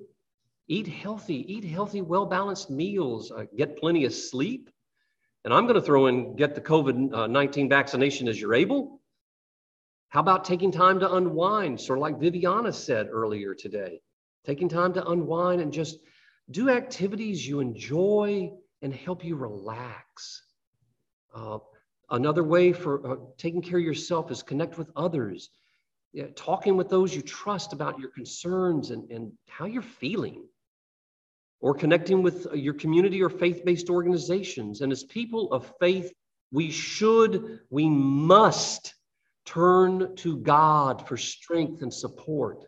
eat 0.67 0.87
healthy, 0.87 1.53
eat 1.53 1.63
healthy, 1.63 2.01
well 2.01 2.25
balanced 2.25 2.71
meals, 2.71 3.31
uh, 3.31 3.45
get 3.55 3.77
plenty 3.77 4.05
of 4.05 4.13
sleep. 4.13 4.71
And 5.45 5.53
I'm 5.53 5.65
going 5.65 5.75
to 5.75 5.81
throw 5.81 6.07
in 6.07 6.35
get 6.35 6.55
the 6.55 6.61
COVID 6.61 7.13
uh, 7.13 7.27
19 7.27 7.69
vaccination 7.69 8.27
as 8.27 8.41
you're 8.41 8.55
able. 8.55 8.99
How 10.09 10.21
about 10.21 10.43
taking 10.43 10.71
time 10.71 10.99
to 11.01 11.13
unwind, 11.13 11.79
sort 11.79 11.99
of 11.99 12.01
like 12.01 12.19
Viviana 12.19 12.73
said 12.73 13.09
earlier 13.11 13.53
today? 13.53 14.01
Taking 14.43 14.69
time 14.69 14.93
to 14.93 15.07
unwind 15.07 15.61
and 15.61 15.71
just 15.71 15.99
do 16.49 16.69
activities 16.71 17.47
you 17.47 17.59
enjoy 17.59 18.51
and 18.81 18.93
help 18.93 19.23
you 19.23 19.35
relax. 19.35 20.41
Uh, 21.35 21.59
Another 22.09 22.43
way 22.43 22.71
for 22.71 23.05
uh, 23.05 23.15
taking 23.37 23.61
care 23.61 23.79
of 23.79 23.85
yourself 23.85 24.31
is 24.31 24.41
connect 24.41 24.77
with 24.77 24.89
others, 24.95 25.49
yeah, 26.13 26.27
talking 26.35 26.77
with 26.77 26.89
those 26.89 27.13
you 27.13 27.21
trust 27.21 27.73
about 27.73 27.99
your 27.99 28.09
concerns 28.11 28.91
and, 28.91 29.11
and 29.11 29.31
how 29.49 29.65
you're 29.65 29.81
feeling, 29.81 30.45
or 31.59 31.73
connecting 31.73 32.23
with 32.23 32.47
uh, 32.47 32.53
your 32.53 32.73
community 32.73 33.21
or 33.21 33.29
faith 33.29 33.65
based 33.65 33.89
organizations. 33.89 34.81
And 34.81 34.91
as 34.91 35.03
people 35.03 35.51
of 35.51 35.73
faith, 35.81 36.13
we 36.51 36.71
should, 36.71 37.59
we 37.69 37.89
must 37.89 38.93
turn 39.45 40.15
to 40.15 40.37
God 40.37 41.07
for 41.07 41.17
strength 41.17 41.81
and 41.81 41.93
support. 41.93 42.63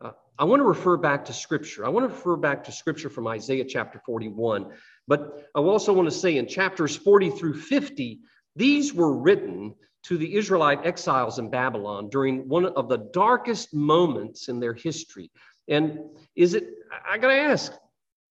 Uh, 0.00 0.12
I 0.38 0.44
want 0.44 0.60
to 0.60 0.64
refer 0.64 0.96
back 0.96 1.24
to 1.26 1.32
scripture. 1.32 1.86
I 1.86 1.88
want 1.88 2.08
to 2.08 2.14
refer 2.14 2.36
back 2.36 2.64
to 2.64 2.72
scripture 2.72 3.10
from 3.10 3.28
Isaiah 3.28 3.64
chapter 3.64 4.00
41. 4.04 4.72
But 5.08 5.48
I 5.54 5.60
also 5.60 5.92
want 5.94 6.06
to 6.06 6.16
say 6.16 6.36
in 6.36 6.46
chapters 6.46 6.94
40 6.94 7.30
through 7.30 7.54
50, 7.54 8.20
these 8.54 8.92
were 8.92 9.16
written 9.16 9.74
to 10.04 10.18
the 10.18 10.36
Israelite 10.36 10.86
exiles 10.86 11.38
in 11.38 11.50
Babylon 11.50 12.10
during 12.10 12.46
one 12.48 12.66
of 12.66 12.88
the 12.88 13.08
darkest 13.12 13.74
moments 13.74 14.48
in 14.48 14.60
their 14.60 14.74
history. 14.74 15.30
And 15.66 15.98
is 16.36 16.54
it, 16.54 16.68
I 17.08 17.18
got 17.18 17.28
to 17.28 17.34
ask, 17.34 17.72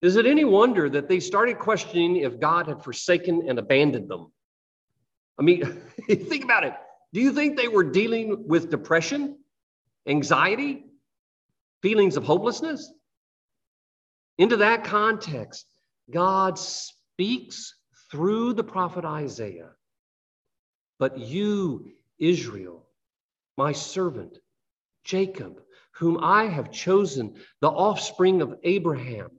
is 0.02 0.16
it 0.16 0.28
any 0.28 0.46
wonder 0.46 0.90
that 0.90 1.10
they 1.10 1.20
started 1.20 1.58
questioning 1.58 2.18
if 2.18 2.40
God 2.40 2.68
had 2.68 2.84
forsaken 2.84 3.46
and 3.50 3.58
abandoned 3.58 4.08
them? 4.08 4.32
I 5.40 5.42
mean, 5.42 5.82
think 6.08 6.44
about 6.44 6.64
it. 6.64 6.74
Do 7.12 7.22
you 7.22 7.34
think 7.34 7.58
they 7.58 7.68
were 7.68 7.84
dealing 7.84 8.48
with 8.48 8.70
depression, 8.70 9.38
anxiety, 10.08 10.86
feelings 11.82 12.18
of 12.18 12.24
hopelessness? 12.24 12.92
Into 14.38 14.58
that 14.58 14.84
context, 14.84 15.66
God 16.10 16.58
speaks 16.58 17.76
through 18.12 18.54
the 18.54 18.64
prophet 18.64 19.04
Isaiah. 19.06 19.72
But 21.00 21.20
you, 21.20 21.92
Israel, 22.20 22.88
my 23.58 23.74
servant, 23.74 24.38
Jacob, 25.04 25.62
whom 25.92 26.20
I 26.24 26.46
have 26.46 26.72
chosen, 26.72 27.36
the 27.60 27.70
offspring 27.70 28.42
of 28.42 28.58
Abraham, 28.64 29.32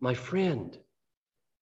my 0.00 0.14
friend, 0.14 0.76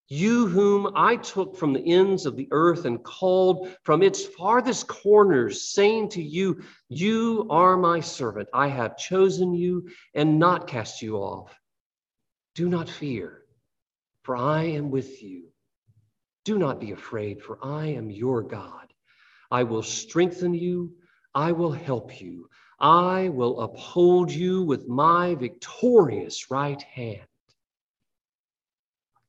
you 0.08 0.46
whom 0.46 0.92
I 0.94 1.16
took 1.16 1.56
from 1.56 1.72
the 1.72 1.80
ends 1.80 2.26
of 2.26 2.36
the 2.36 2.48
earth 2.50 2.84
and 2.84 3.02
called 3.02 3.74
from 3.82 4.02
its 4.02 4.24
farthest 4.24 4.86
corners, 4.86 5.72
saying 5.72 6.10
to 6.10 6.22
you, 6.22 6.62
You 6.88 7.46
are 7.50 7.76
my 7.78 8.00
servant. 8.00 8.48
I 8.52 8.68
have 8.68 8.98
chosen 8.98 9.54
you 9.54 9.88
and 10.14 10.38
not 10.38 10.66
cast 10.66 11.00
you 11.00 11.16
off. 11.16 11.58
Do 12.54 12.68
not 12.68 12.90
fear 12.90 13.41
for 14.22 14.36
I 14.36 14.64
am 14.64 14.90
with 14.90 15.22
you. 15.22 15.44
Do 16.44 16.58
not 16.58 16.80
be 16.80 16.92
afraid, 16.92 17.42
for 17.42 17.58
I 17.62 17.86
am 17.86 18.10
your 18.10 18.42
God. 18.42 18.92
I 19.50 19.64
will 19.64 19.82
strengthen 19.82 20.54
you, 20.54 20.94
I 21.34 21.52
will 21.52 21.72
help 21.72 22.20
you, 22.20 22.48
I 22.80 23.28
will 23.28 23.60
uphold 23.60 24.30
you 24.30 24.62
with 24.62 24.88
my 24.88 25.34
victorious 25.34 26.50
right 26.50 26.80
hand. 26.82 27.20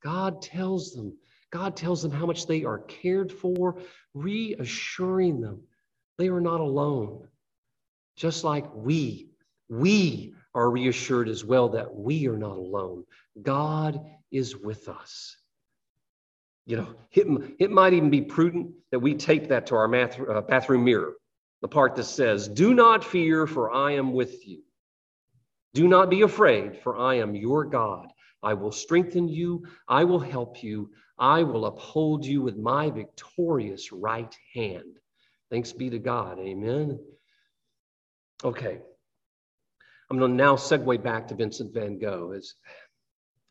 God 0.02 0.42
tells 0.42 0.92
them, 0.92 1.16
God 1.50 1.76
tells 1.76 2.02
them 2.02 2.10
how 2.10 2.26
much 2.26 2.46
they 2.46 2.64
are 2.64 2.80
cared 2.80 3.30
for, 3.32 3.76
reassuring 4.14 5.40
them 5.40 5.62
they 6.18 6.28
are 6.28 6.40
not 6.40 6.60
alone. 6.60 7.26
Just 8.16 8.44
like 8.44 8.66
we, 8.74 9.28
we 9.68 10.34
are 10.54 10.70
reassured 10.70 11.28
as 11.28 11.44
well 11.44 11.70
that 11.70 11.94
we 11.94 12.28
are 12.28 12.36
not 12.36 12.56
alone. 12.56 13.04
God 13.42 14.00
is 14.34 14.56
with 14.56 14.88
us. 14.88 15.36
You 16.66 16.78
know, 16.78 16.94
it, 17.12 17.26
it 17.58 17.70
might 17.70 17.92
even 17.92 18.10
be 18.10 18.22
prudent 18.22 18.72
that 18.90 18.98
we 18.98 19.14
tape 19.14 19.48
that 19.48 19.66
to 19.66 19.76
our 19.76 19.86
math, 19.86 20.18
uh, 20.20 20.40
bathroom 20.40 20.84
mirror, 20.84 21.14
the 21.62 21.68
part 21.68 21.94
that 21.94 22.04
says, 22.04 22.48
Do 22.48 22.74
not 22.74 23.04
fear, 23.04 23.46
for 23.46 23.72
I 23.72 23.92
am 23.92 24.12
with 24.12 24.46
you. 24.46 24.62
Do 25.74 25.88
not 25.88 26.10
be 26.10 26.22
afraid, 26.22 26.78
for 26.82 26.98
I 26.98 27.14
am 27.16 27.34
your 27.34 27.64
God. 27.64 28.08
I 28.42 28.54
will 28.54 28.72
strengthen 28.72 29.28
you, 29.28 29.66
I 29.88 30.04
will 30.04 30.20
help 30.20 30.62
you, 30.62 30.90
I 31.18 31.42
will 31.42 31.66
uphold 31.66 32.24
you 32.26 32.42
with 32.42 32.56
my 32.56 32.90
victorious 32.90 33.92
right 33.92 34.34
hand. 34.54 34.98
Thanks 35.50 35.72
be 35.72 35.90
to 35.90 35.98
God. 35.98 36.38
Amen. 36.38 36.98
Okay. 38.42 38.80
I'm 40.10 40.18
going 40.18 40.32
to 40.32 40.36
now 40.36 40.56
segue 40.56 41.02
back 41.02 41.28
to 41.28 41.34
Vincent 41.34 41.72
van 41.72 41.98
Gogh. 41.98 42.32
As 42.32 42.54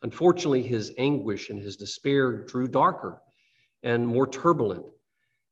Unfortunately, 0.03 0.61
his 0.61 0.93
anguish 0.97 1.49
and 1.49 1.59
his 1.59 1.77
despair 1.77 2.31
grew 2.31 2.67
darker 2.67 3.21
and 3.83 4.05
more 4.05 4.27
turbulent. 4.27 4.85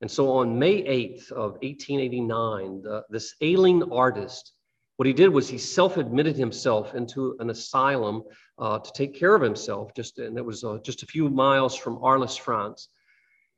And 0.01 0.11
so 0.11 0.31
on 0.31 0.59
May 0.59 0.83
8th 0.83 1.31
of 1.31 1.51
1889, 1.61 2.81
the, 2.81 3.03
this 3.09 3.35
ailing 3.41 3.91
artist, 3.91 4.53
what 4.97 5.07
he 5.07 5.13
did 5.13 5.29
was 5.29 5.47
he 5.47 5.57
self-admitted 5.57 6.35
himself 6.35 6.95
into 6.95 7.35
an 7.39 7.49
asylum 7.49 8.23
uh, 8.57 8.79
to 8.79 8.91
take 8.93 9.15
care 9.15 9.35
of 9.35 9.41
himself, 9.41 9.93
just, 9.95 10.19
and 10.19 10.37
it 10.37 10.45
was 10.45 10.63
uh, 10.63 10.79
just 10.83 11.03
a 11.03 11.07
few 11.07 11.29
miles 11.29 11.75
from 11.75 12.03
Arles, 12.03 12.35
France. 12.35 12.89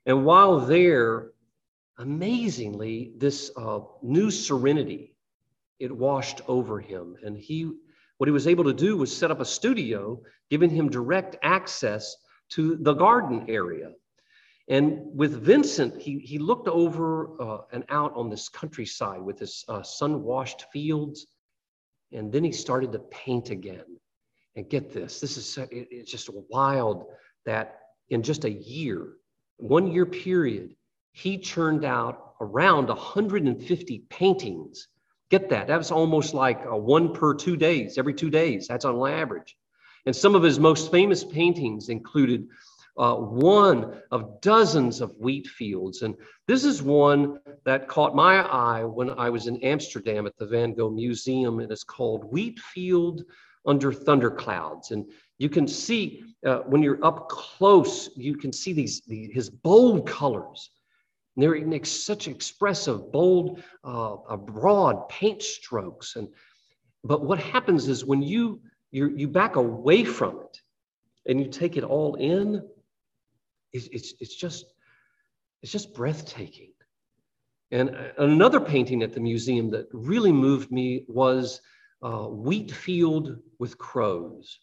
And 0.05 0.25
while 0.25 0.59
there, 0.59 1.31
amazingly, 1.97 3.13
this 3.17 3.51
uh, 3.57 3.79
new 4.01 4.29
serenity, 4.29 5.15
it 5.79 5.91
washed 5.91 6.41
over 6.47 6.79
him. 6.79 7.15
And 7.23 7.37
he 7.37 7.71
what 8.23 8.29
he 8.29 8.31
was 8.31 8.47
able 8.47 8.63
to 8.63 8.73
do 8.73 8.95
was 8.95 9.13
set 9.13 9.31
up 9.31 9.41
a 9.41 9.45
studio, 9.45 10.17
giving 10.49 10.69
him 10.69 10.89
direct 10.89 11.35
access 11.43 12.15
to 12.47 12.77
the 12.77 12.93
garden 12.93 13.43
area. 13.49 13.91
And 14.69 15.01
with 15.13 15.43
Vincent, 15.43 16.01
he, 16.01 16.19
he 16.19 16.37
looked 16.37 16.69
over 16.69 17.41
uh, 17.41 17.57
and 17.73 17.83
out 17.89 18.13
on 18.15 18.29
this 18.29 18.47
countryside 18.47 19.21
with 19.21 19.39
his 19.39 19.65
uh, 19.67 19.83
sun 19.83 20.23
washed 20.23 20.67
fields. 20.71 21.27
And 22.13 22.31
then 22.31 22.45
he 22.45 22.53
started 22.53 22.93
to 22.93 22.99
paint 22.99 23.49
again. 23.49 23.99
And 24.55 24.69
get 24.69 24.93
this 24.93 25.19
this 25.19 25.35
is 25.35 25.57
it, 25.57 25.89
it's 25.91 26.09
just 26.09 26.29
wild 26.49 27.07
that 27.45 27.79
in 28.07 28.23
just 28.23 28.45
a 28.45 28.49
year, 28.49 29.15
one 29.57 29.91
year 29.91 30.05
period, 30.05 30.77
he 31.11 31.37
churned 31.37 31.83
out 31.83 32.35
around 32.39 32.87
150 32.87 34.05
paintings. 34.09 34.87
Get 35.33 35.49
that? 35.49 35.65
That 35.65 35.79
was 35.79 35.89
almost 35.89 36.35
like 36.35 36.63
one 36.63 37.11
per 37.11 37.33
two 37.33 37.57
days, 37.57 37.97
every 37.97 38.13
two 38.13 38.29
days. 38.29 38.67
That's 38.67 38.85
on 38.85 39.09
average. 39.09 39.57
And 40.05 40.15
some 40.15 40.35
of 40.35 40.43
his 40.43 40.59
most 40.59 40.91
famous 40.91 41.23
paintings 41.23 41.89
included 41.89 42.47
uh, 42.99 43.15
one 43.15 43.99
of 44.11 44.41
dozens 44.41 45.01
of 45.01 45.17
wheat 45.17 45.47
fields. 45.47 46.03
And 46.03 46.13
this 46.47 46.63
is 46.63 46.83
one 46.83 47.39
that 47.65 47.87
caught 47.87 48.13
my 48.15 48.41
eye 48.47 48.83
when 48.83 49.09
I 49.09 49.31
was 49.31 49.47
in 49.47 49.57
Amsterdam 49.63 50.27
at 50.27 50.37
the 50.37 50.45
Van 50.45 50.75
Gogh 50.75 50.91
Museum. 50.91 51.59
It 51.59 51.71
is 51.71 51.83
called 51.83 52.31
Wheat 52.31 52.59
Field 52.59 53.23
Under 53.65 53.91
Thunderclouds. 53.91 54.91
And 54.91 55.03
you 55.39 55.49
can 55.49 55.67
see 55.67 56.25
uh, 56.45 56.59
when 56.67 56.83
you're 56.83 57.03
up 57.03 57.27
close, 57.29 58.11
you 58.15 58.37
can 58.37 58.53
see 58.53 58.71
these, 58.71 59.01
the, 59.07 59.31
his 59.33 59.49
bold 59.49 60.07
colors. 60.07 60.69
They're 61.35 61.55
in 61.55 61.83
such 61.83 62.27
expressive, 62.27 63.11
bold, 63.11 63.63
uh, 63.83 64.37
broad 64.37 65.09
paint 65.09 65.41
strokes. 65.41 66.15
And 66.15 66.27
but 67.03 67.25
what 67.25 67.39
happens 67.39 67.87
is 67.87 68.05
when 68.05 68.21
you 68.21 68.61
you 68.91 69.13
you 69.15 69.27
back 69.27 69.55
away 69.55 70.03
from 70.03 70.41
it 70.41 70.61
and 71.25 71.39
you 71.39 71.47
take 71.49 71.75
it 71.77 71.83
all 71.83 72.15
in, 72.15 72.61
it's, 73.71 73.87
it's, 73.91 74.13
it's 74.19 74.35
just 74.35 74.65
it's 75.61 75.71
just 75.71 75.93
breathtaking. 75.93 76.73
And 77.71 77.95
another 78.19 78.59
painting 78.59 79.01
at 79.01 79.13
the 79.13 79.19
museum 79.19 79.71
that 79.71 79.87
really 79.91 80.31
moved 80.31 80.71
me 80.71 81.05
was 81.07 81.59
uh, 82.03 82.27
Wheat 82.27 82.71
Field 82.71 83.37
with 83.57 83.79
Crows. 83.79 84.59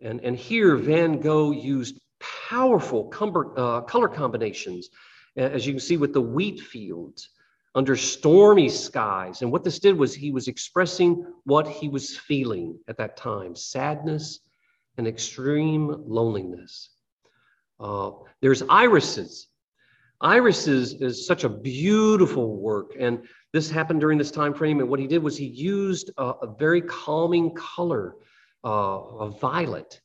And, 0.00 0.20
and 0.22 0.34
here 0.34 0.76
Van 0.76 1.20
Gogh 1.20 1.50
used 1.50 2.00
powerful 2.48 3.08
cumber, 3.08 3.52
uh, 3.58 3.82
color 3.82 4.08
combinations, 4.08 4.88
as 5.36 5.66
you 5.66 5.72
can 5.72 5.80
see 5.80 5.96
with 5.96 6.12
the 6.12 6.20
wheat 6.20 6.60
fields 6.60 7.28
under 7.74 7.94
stormy 7.94 8.70
skies. 8.70 9.42
And 9.42 9.52
what 9.52 9.62
this 9.62 9.78
did 9.78 9.96
was 9.96 10.14
he 10.14 10.30
was 10.30 10.48
expressing 10.48 11.26
what 11.44 11.68
he 11.68 11.88
was 11.88 12.16
feeling 12.16 12.78
at 12.88 12.96
that 12.96 13.16
time 13.16 13.54
sadness 13.54 14.40
and 14.96 15.06
extreme 15.06 15.94
loneliness. 16.06 16.90
Uh, 17.78 18.12
there's 18.40 18.62
irises. 18.62 19.48
Irises 20.22 20.94
is 20.94 21.26
such 21.26 21.44
a 21.44 21.48
beautiful 21.50 22.56
work, 22.56 22.92
and 22.98 23.26
this 23.52 23.70
happened 23.70 24.00
during 24.00 24.16
this 24.16 24.30
time 24.30 24.54
frame. 24.54 24.80
And 24.80 24.88
what 24.88 24.98
he 24.98 25.06
did 25.06 25.22
was 25.22 25.36
he 25.36 25.44
used 25.44 26.10
a, 26.16 26.24
a 26.24 26.54
very 26.58 26.80
calming 26.80 27.54
color, 27.54 28.14
uh, 28.64 28.68
a 28.68 29.30
violet. 29.38 30.00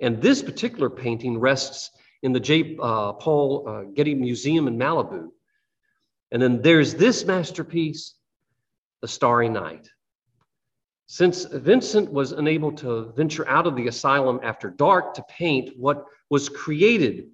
And 0.00 0.20
this 0.20 0.42
particular 0.42 0.90
painting 0.90 1.38
rests 1.38 1.92
in 2.22 2.32
the 2.32 2.40
J. 2.40 2.76
Uh, 2.80 3.12
Paul 3.14 3.68
uh, 3.68 3.82
Getty 3.94 4.14
Museum 4.14 4.68
in 4.68 4.76
Malibu. 4.76 5.28
And 6.32 6.42
then 6.42 6.60
there's 6.62 6.94
this 6.94 7.24
masterpiece, 7.24 8.14
The 9.00 9.08
Starry 9.08 9.48
Night. 9.48 9.88
Since 11.06 11.44
Vincent 11.44 12.12
was 12.12 12.32
unable 12.32 12.72
to 12.72 13.12
venture 13.16 13.48
out 13.48 13.66
of 13.66 13.76
the 13.76 13.86
asylum 13.86 14.40
after 14.42 14.70
dark 14.70 15.14
to 15.14 15.24
paint, 15.28 15.70
what 15.76 16.04
was 16.30 16.48
created 16.48 17.28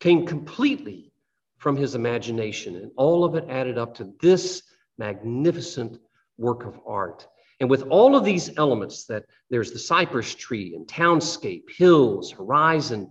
came 0.00 0.26
completely 0.26 1.12
from 1.58 1.76
his 1.76 1.94
imagination, 1.94 2.76
and 2.76 2.90
all 2.96 3.24
of 3.24 3.34
it 3.34 3.44
added 3.48 3.76
up 3.76 3.94
to 3.94 4.12
this 4.20 4.62
magnificent 4.98 5.98
work 6.38 6.64
of 6.64 6.80
art. 6.86 7.28
And 7.60 7.70
with 7.70 7.82
all 7.82 8.16
of 8.16 8.24
these 8.24 8.50
elements 8.56 9.04
that 9.06 9.24
there's 9.50 9.70
the 9.70 9.78
cypress 9.78 10.34
tree 10.34 10.74
and 10.74 10.86
townscape, 10.86 11.70
hills, 11.70 12.32
horizon, 12.32 13.10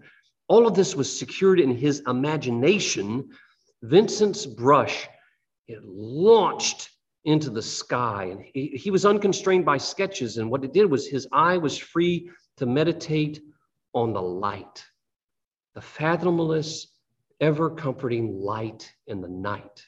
all 0.52 0.68
of 0.68 0.74
this 0.76 0.98
was 0.98 1.18
secured 1.18 1.62
in 1.62 1.74
his 1.74 2.04
imagination. 2.08 3.30
Vincent's 3.84 4.46
brush, 4.46 5.08
it 5.70 5.82
launched 5.82 6.90
into 7.24 7.50
the 7.50 7.62
sky. 7.62 8.26
And 8.26 8.42
he, 8.54 8.68
he 8.76 8.92
was 8.92 9.06
unconstrained 9.06 9.64
by 9.64 9.78
sketches. 9.78 10.38
And 10.38 10.52
what 10.52 10.66
it 10.66 10.74
did 10.74 10.92
was 10.92 11.08
his 11.08 11.26
eye 11.32 11.56
was 11.56 11.78
free 11.78 12.30
to 12.58 12.66
meditate 12.66 13.40
on 13.94 14.12
the 14.12 14.22
light, 14.22 14.84
the 15.74 15.80
fathomless, 15.80 16.86
ever 17.40 17.70
comforting 17.70 18.38
light 18.38 18.92
in 19.08 19.22
the 19.22 19.30
night. 19.30 19.86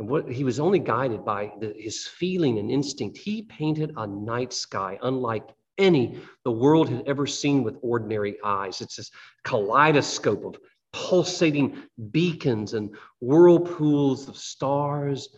And 0.00 0.08
what 0.08 0.28
he 0.28 0.42
was 0.42 0.58
only 0.58 0.80
guided 0.80 1.24
by 1.24 1.52
the, 1.60 1.72
his 1.78 2.08
feeling 2.08 2.58
and 2.58 2.72
instinct. 2.72 3.18
He 3.18 3.42
painted 3.42 3.92
a 3.96 4.04
night 4.04 4.52
sky 4.52 4.98
unlike 5.00 5.48
any 5.80 6.20
the 6.44 6.52
world 6.52 6.88
had 6.88 7.02
ever 7.06 7.26
seen 7.26 7.62
with 7.62 7.76
ordinary 7.82 8.36
eyes. 8.44 8.80
It's 8.80 8.96
this 8.96 9.10
kaleidoscope 9.44 10.44
of 10.44 10.56
pulsating 10.92 11.82
beacons 12.10 12.74
and 12.74 12.94
whirlpools 13.20 14.28
of 14.28 14.36
stars 14.36 15.28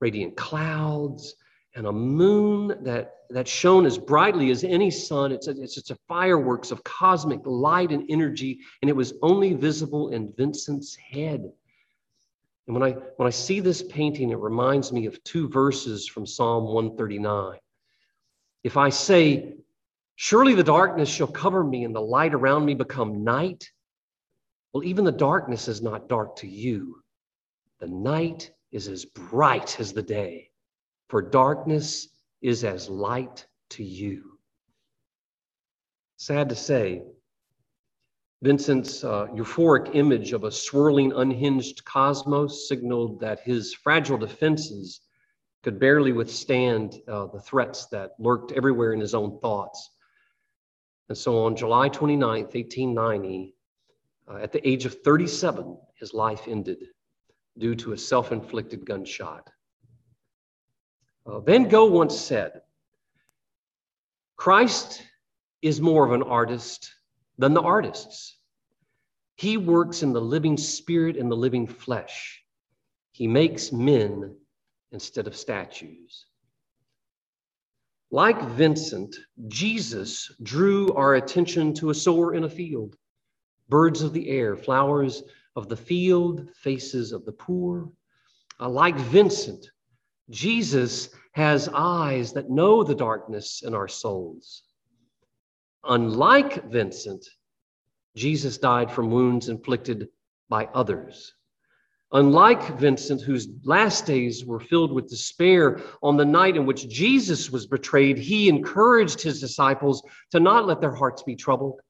radiant 0.00 0.36
clouds, 0.36 1.34
and 1.74 1.86
a 1.86 1.92
moon 1.92 2.74
that, 2.82 3.16
that 3.30 3.46
shone 3.46 3.84
as 3.84 3.98
brightly 3.98 4.50
as 4.50 4.64
any 4.64 4.90
sun. 4.90 5.32
It's 5.32 5.46
a, 5.46 5.50
it's 5.50 5.74
just 5.74 5.90
a 5.90 5.98
fireworks 6.08 6.70
of 6.70 6.82
cosmic 6.84 7.40
light 7.44 7.92
and 7.92 8.04
energy, 8.08 8.60
and 8.80 8.88
it 8.88 8.96
was 8.96 9.14
only 9.22 9.52
visible 9.52 10.10
in 10.10 10.32
Vincent's 10.36 10.96
head. 10.96 11.50
And 12.66 12.74
when 12.74 12.82
I, 12.82 12.92
when 13.16 13.26
I 13.26 13.30
see 13.30 13.60
this 13.60 13.82
painting, 13.82 14.30
it 14.30 14.38
reminds 14.38 14.92
me 14.92 15.06
of 15.06 15.22
two 15.22 15.48
verses 15.48 16.08
from 16.08 16.26
Psalm 16.26 16.64
139. 16.64 17.58
If 18.64 18.76
I 18.76 18.88
say, 18.88 19.56
Surely 20.18 20.54
the 20.54 20.64
darkness 20.64 21.10
shall 21.10 21.26
cover 21.26 21.62
me, 21.62 21.84
and 21.84 21.94
the 21.94 22.00
light 22.00 22.32
around 22.32 22.64
me 22.64 22.74
become 22.74 23.22
night, 23.22 23.70
well, 24.72 24.82
even 24.82 25.04
the 25.04 25.12
darkness 25.12 25.68
is 25.68 25.82
not 25.82 26.08
dark 26.08 26.36
to 26.36 26.48
you. 26.48 27.02
The 27.80 27.86
night 27.86 28.50
is 28.72 28.88
as 28.88 29.04
bright 29.04 29.78
as 29.78 29.92
the 29.92 30.02
day, 30.02 30.50
for 31.08 31.20
darkness 31.20 32.08
is 32.40 32.64
as 32.64 32.88
light 32.88 33.46
to 33.70 33.84
you. 33.84 34.38
Sad 36.16 36.48
to 36.48 36.54
say, 36.54 37.02
Vincent's 38.42 39.04
uh, 39.04 39.26
euphoric 39.34 39.94
image 39.94 40.32
of 40.32 40.44
a 40.44 40.50
swirling, 40.50 41.12
unhinged 41.12 41.84
cosmos 41.84 42.68
signaled 42.68 43.20
that 43.20 43.40
his 43.40 43.74
fragile 43.74 44.18
defenses 44.18 45.00
could 45.62 45.78
barely 45.78 46.12
withstand 46.12 47.00
uh, 47.06 47.26
the 47.26 47.40
threats 47.40 47.86
that 47.86 48.12
lurked 48.18 48.52
everywhere 48.52 48.92
in 48.92 49.00
his 49.00 49.14
own 49.14 49.38
thoughts. 49.40 49.90
And 51.08 51.16
so 51.16 51.44
on 51.44 51.56
July 51.56 51.88
29th, 51.88 52.54
1890, 52.54 53.54
uh, 54.28 54.36
at 54.36 54.52
the 54.52 54.66
age 54.68 54.86
of 54.86 55.02
37, 55.02 55.78
his 55.94 56.12
life 56.12 56.48
ended 56.48 56.78
due 57.58 57.74
to 57.76 57.92
a 57.92 57.98
self 57.98 58.32
inflicted 58.32 58.84
gunshot. 58.84 59.48
Uh, 61.24 61.40
Van 61.40 61.68
Gogh 61.68 61.90
once 61.90 62.18
said, 62.18 62.62
Christ 64.36 65.02
is 65.62 65.80
more 65.80 66.04
of 66.04 66.12
an 66.12 66.22
artist 66.22 66.92
than 67.38 67.54
the 67.54 67.62
artists. 67.62 68.38
He 69.36 69.56
works 69.56 70.02
in 70.02 70.12
the 70.12 70.20
living 70.20 70.56
spirit 70.56 71.16
and 71.16 71.30
the 71.30 71.36
living 71.36 71.66
flesh. 71.66 72.42
He 73.12 73.26
makes 73.26 73.72
men 73.72 74.36
instead 74.92 75.26
of 75.26 75.36
statues. 75.36 76.26
Like 78.10 78.40
Vincent, 78.50 79.16
Jesus 79.48 80.30
drew 80.42 80.92
our 80.94 81.16
attention 81.16 81.74
to 81.74 81.90
a 81.90 81.94
sower 81.94 82.34
in 82.34 82.44
a 82.44 82.48
field, 82.48 82.96
birds 83.68 84.02
of 84.02 84.12
the 84.12 84.28
air, 84.28 84.56
flowers 84.56 85.22
of 85.56 85.68
the 85.68 85.76
field, 85.76 86.48
faces 86.54 87.12
of 87.12 87.24
the 87.24 87.32
poor. 87.32 87.90
Uh, 88.60 88.68
like 88.68 88.96
Vincent, 88.96 89.70
Jesus 90.30 91.10
has 91.32 91.68
eyes 91.68 92.32
that 92.32 92.48
know 92.48 92.84
the 92.84 92.94
darkness 92.94 93.62
in 93.64 93.74
our 93.74 93.88
souls. 93.88 94.62
Unlike 95.84 96.70
Vincent, 96.70 97.26
Jesus 98.14 98.56
died 98.56 98.90
from 98.90 99.10
wounds 99.10 99.48
inflicted 99.48 100.08
by 100.48 100.66
others. 100.66 101.34
Unlike 102.12 102.78
Vincent, 102.78 103.20
whose 103.20 103.48
last 103.64 104.06
days 104.06 104.44
were 104.44 104.60
filled 104.60 104.92
with 104.92 105.08
despair 105.08 105.80
on 106.02 106.16
the 106.16 106.24
night 106.24 106.56
in 106.56 106.64
which 106.64 106.88
Jesus 106.88 107.50
was 107.50 107.66
betrayed, 107.66 108.16
he 108.16 108.48
encouraged 108.48 109.20
his 109.20 109.40
disciples 109.40 110.02
to 110.30 110.38
not 110.38 110.66
let 110.66 110.80
their 110.80 110.94
hearts 110.94 111.22
be 111.24 111.34
troubled 111.34 111.80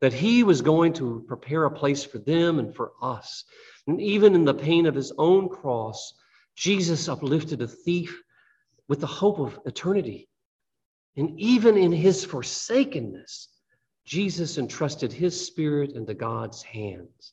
that 0.00 0.12
he 0.12 0.42
was 0.42 0.60
going 0.60 0.92
to 0.92 1.24
prepare 1.26 1.64
a 1.64 1.70
place 1.70 2.04
for 2.04 2.18
them 2.18 2.58
and 2.58 2.74
for 2.74 2.92
us. 3.00 3.44
And 3.86 4.00
even 4.00 4.34
in 4.34 4.44
the 4.44 4.54
pain 4.54 4.86
of 4.86 4.94
his 4.94 5.12
own 5.16 5.48
cross, 5.48 6.12
Jesus 6.54 7.08
uplifted 7.08 7.62
a 7.62 7.68
thief 7.68 8.22
with 8.88 9.00
the 9.00 9.06
hope 9.06 9.38
of 9.38 9.58
eternity. 9.64 10.28
And 11.16 11.38
even 11.40 11.76
in 11.76 11.92
his 11.92 12.24
forsakenness, 12.24 13.48
Jesus 14.04 14.58
entrusted 14.58 15.12
his 15.12 15.46
spirit 15.46 15.92
into 15.92 16.14
God's 16.14 16.62
hands. 16.62 17.32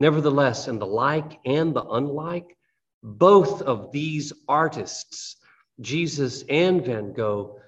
Nevertheless, 0.00 0.68
in 0.68 0.78
the 0.78 0.86
like 0.86 1.38
and 1.44 1.74
the 1.74 1.84
unlike, 1.84 2.56
both 3.02 3.62
of 3.62 3.92
these 3.92 4.32
artists, 4.48 5.36
Jesus 5.80 6.44
and 6.48 6.84
Van 6.84 7.12
Gogh, 7.12 7.58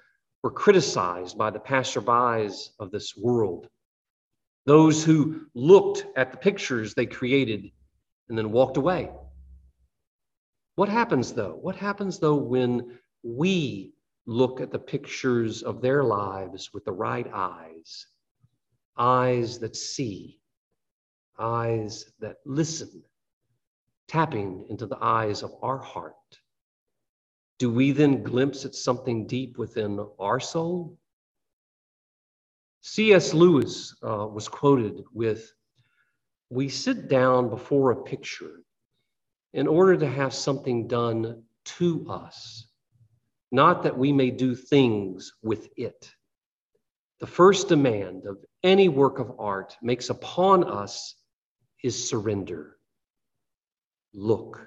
were 0.43 0.51
criticized 0.51 1.37
by 1.37 1.49
the 1.49 1.59
passerbys 1.59 2.69
of 2.79 2.91
this 2.91 3.15
world. 3.15 3.67
Those 4.65 5.03
who 5.03 5.47
looked 5.53 6.05
at 6.15 6.31
the 6.31 6.37
pictures 6.37 6.93
they 6.93 7.05
created 7.05 7.71
and 8.29 8.37
then 8.37 8.51
walked 8.51 8.77
away. 8.77 9.11
What 10.75 10.89
happens 10.89 11.33
though? 11.33 11.57
What 11.61 11.75
happens 11.75 12.19
though 12.19 12.35
when 12.35 12.99
we 13.23 13.93
look 14.25 14.59
at 14.59 14.71
the 14.71 14.79
pictures 14.79 15.63
of 15.63 15.81
their 15.81 16.03
lives 16.03 16.73
with 16.73 16.85
the 16.85 16.91
right 16.91 17.27
eyes? 17.33 18.07
Eyes 18.97 19.59
that 19.59 19.75
see, 19.75 20.36
eyes 21.39 22.05
that 22.19 22.37
listen, 22.45 23.03
tapping 24.07 24.65
into 24.69 24.85
the 24.85 24.97
eyes 25.01 25.43
of 25.43 25.53
our 25.61 25.77
heart. 25.77 26.13
Do 27.59 27.71
we 27.71 27.91
then 27.91 28.23
glimpse 28.23 28.65
at 28.65 28.75
something 28.75 29.25
deep 29.27 29.57
within 29.57 30.05
our 30.19 30.39
soul? 30.39 30.97
C.S. 32.81 33.33
Lewis 33.33 33.95
uh, 34.03 34.27
was 34.27 34.47
quoted 34.47 35.03
with 35.13 35.51
We 36.49 36.69
sit 36.69 37.09
down 37.09 37.49
before 37.49 37.91
a 37.91 38.03
picture 38.03 38.63
in 39.53 39.67
order 39.67 39.97
to 39.97 40.07
have 40.07 40.33
something 40.33 40.87
done 40.87 41.43
to 41.65 42.07
us, 42.09 42.67
not 43.51 43.83
that 43.83 43.97
we 43.97 44.13
may 44.13 44.31
do 44.31 44.55
things 44.55 45.33
with 45.41 45.67
it. 45.75 46.11
The 47.19 47.27
first 47.27 47.67
demand 47.67 48.25
of 48.25 48.37
any 48.63 48.87
work 48.87 49.19
of 49.19 49.33
art 49.39 49.75
makes 49.81 50.09
upon 50.09 50.63
us 50.63 51.15
is 51.83 52.09
surrender. 52.09 52.77
Look, 54.13 54.59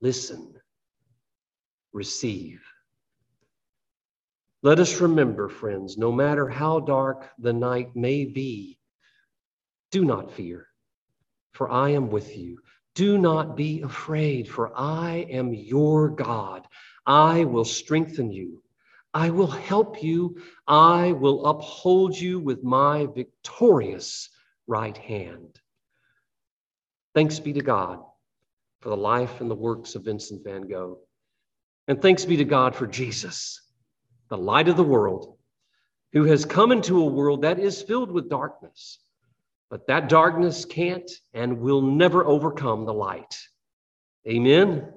listen, 0.00 0.54
receive. 1.92 2.62
Let 4.62 4.78
us 4.78 5.00
remember, 5.00 5.48
friends, 5.48 5.98
no 5.98 6.12
matter 6.12 6.48
how 6.48 6.80
dark 6.80 7.30
the 7.38 7.52
night 7.52 7.96
may 7.96 8.24
be, 8.24 8.78
do 9.90 10.04
not 10.04 10.32
fear, 10.32 10.68
for 11.52 11.70
I 11.70 11.90
am 11.90 12.10
with 12.10 12.36
you. 12.36 12.58
Do 12.94 13.18
not 13.18 13.56
be 13.56 13.80
afraid, 13.80 14.48
for 14.48 14.70
I 14.78 15.26
am 15.30 15.54
your 15.54 16.10
God. 16.10 16.66
I 17.06 17.44
will 17.44 17.64
strengthen 17.64 18.30
you. 18.30 18.62
I 19.14 19.30
will 19.30 19.46
help 19.46 20.02
you. 20.02 20.36
I 20.66 21.12
will 21.12 21.46
uphold 21.46 22.16
you 22.16 22.38
with 22.38 22.62
my 22.62 23.06
victorious 23.06 24.28
right 24.66 24.96
hand. 24.96 25.60
Thanks 27.14 27.38
be 27.38 27.52
to 27.52 27.60
God 27.60 28.00
for 28.80 28.88
the 28.88 28.96
life 28.96 29.40
and 29.40 29.50
the 29.50 29.54
works 29.54 29.94
of 29.94 30.04
Vincent 30.04 30.42
van 30.44 30.62
Gogh. 30.62 30.98
And 31.88 32.00
thanks 32.00 32.24
be 32.24 32.36
to 32.38 32.44
God 32.44 32.74
for 32.74 32.86
Jesus, 32.86 33.60
the 34.28 34.38
light 34.38 34.68
of 34.68 34.76
the 34.76 34.84
world, 34.84 35.36
who 36.12 36.24
has 36.24 36.44
come 36.44 36.72
into 36.72 37.00
a 37.00 37.06
world 37.06 37.42
that 37.42 37.58
is 37.58 37.82
filled 37.82 38.10
with 38.10 38.30
darkness. 38.30 38.98
But 39.70 39.86
that 39.86 40.08
darkness 40.08 40.64
can't 40.64 41.10
and 41.32 41.60
will 41.60 41.80
never 41.80 42.24
overcome 42.24 42.84
the 42.84 42.94
light. 42.94 43.38
Amen. 44.28 44.92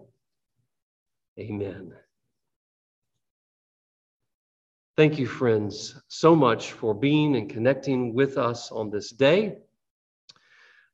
Amen. 1.40 1.94
Thank 4.98 5.20
you, 5.20 5.28
friends, 5.28 6.02
so 6.08 6.36
much 6.36 6.72
for 6.72 6.94
being 6.94 7.36
and 7.36 7.50
connecting 7.50 8.14
with 8.14 8.38
us 8.38 8.72
on 8.72 8.90
this 8.90 9.12
day. 9.12 9.58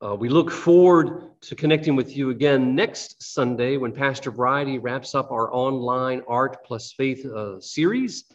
Uh, 0.03 0.15
we 0.15 0.29
look 0.29 0.49
forward 0.49 1.39
to 1.41 1.55
connecting 1.55 1.95
with 1.95 2.17
you 2.17 2.31
again 2.31 2.73
next 2.73 3.21
Sunday 3.21 3.77
when 3.77 3.91
Pastor 3.91 4.31
Bridie 4.31 4.79
wraps 4.79 5.13
up 5.13 5.31
our 5.31 5.53
online 5.53 6.23
Art 6.27 6.63
plus 6.65 6.91
Faith 6.91 7.23
uh, 7.25 7.61
series. 7.61 8.25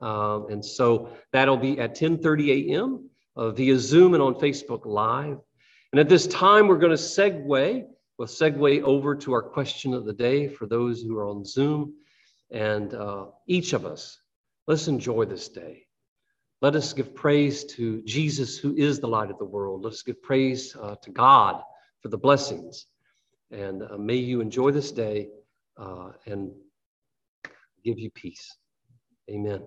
Um, 0.00 0.46
and 0.48 0.64
so 0.64 1.10
that'll 1.32 1.58
be 1.58 1.78
at 1.78 1.94
10:30 1.94 2.70
a.m. 2.70 3.10
Uh, 3.36 3.50
via 3.50 3.78
Zoom 3.78 4.14
and 4.14 4.22
on 4.22 4.34
Facebook 4.34 4.86
Live. 4.86 5.38
And 5.92 6.00
at 6.00 6.08
this 6.08 6.26
time, 6.26 6.68
we're 6.68 6.78
going 6.78 6.96
to 6.96 7.02
segue. 7.02 7.84
We'll 8.16 8.28
segue 8.28 8.82
over 8.82 9.14
to 9.16 9.32
our 9.32 9.42
question 9.42 9.92
of 9.92 10.06
the 10.06 10.12
day 10.14 10.48
for 10.48 10.66
those 10.66 11.02
who 11.02 11.18
are 11.18 11.26
on 11.26 11.44
Zoom. 11.44 11.94
And 12.50 12.94
uh, 12.94 13.26
each 13.46 13.74
of 13.74 13.84
us, 13.84 14.18
let's 14.66 14.88
enjoy 14.88 15.26
this 15.26 15.48
day. 15.48 15.84
Let 16.62 16.76
us 16.76 16.92
give 16.92 17.14
praise 17.14 17.64
to 17.76 18.02
Jesus, 18.02 18.58
who 18.58 18.74
is 18.76 19.00
the 19.00 19.08
light 19.08 19.30
of 19.30 19.38
the 19.38 19.46
world. 19.46 19.82
Let 19.84 19.94
us 19.94 20.02
give 20.02 20.22
praise 20.22 20.76
uh, 20.76 20.96
to 21.02 21.10
God 21.10 21.62
for 22.00 22.08
the 22.08 22.18
blessings. 22.18 22.86
And 23.50 23.82
uh, 23.82 23.96
may 23.96 24.16
you 24.16 24.40
enjoy 24.40 24.70
this 24.70 24.92
day 24.92 25.28
uh, 25.78 26.10
and 26.26 26.52
give 27.82 27.98
you 27.98 28.10
peace. 28.10 28.56
Amen. 29.30 29.62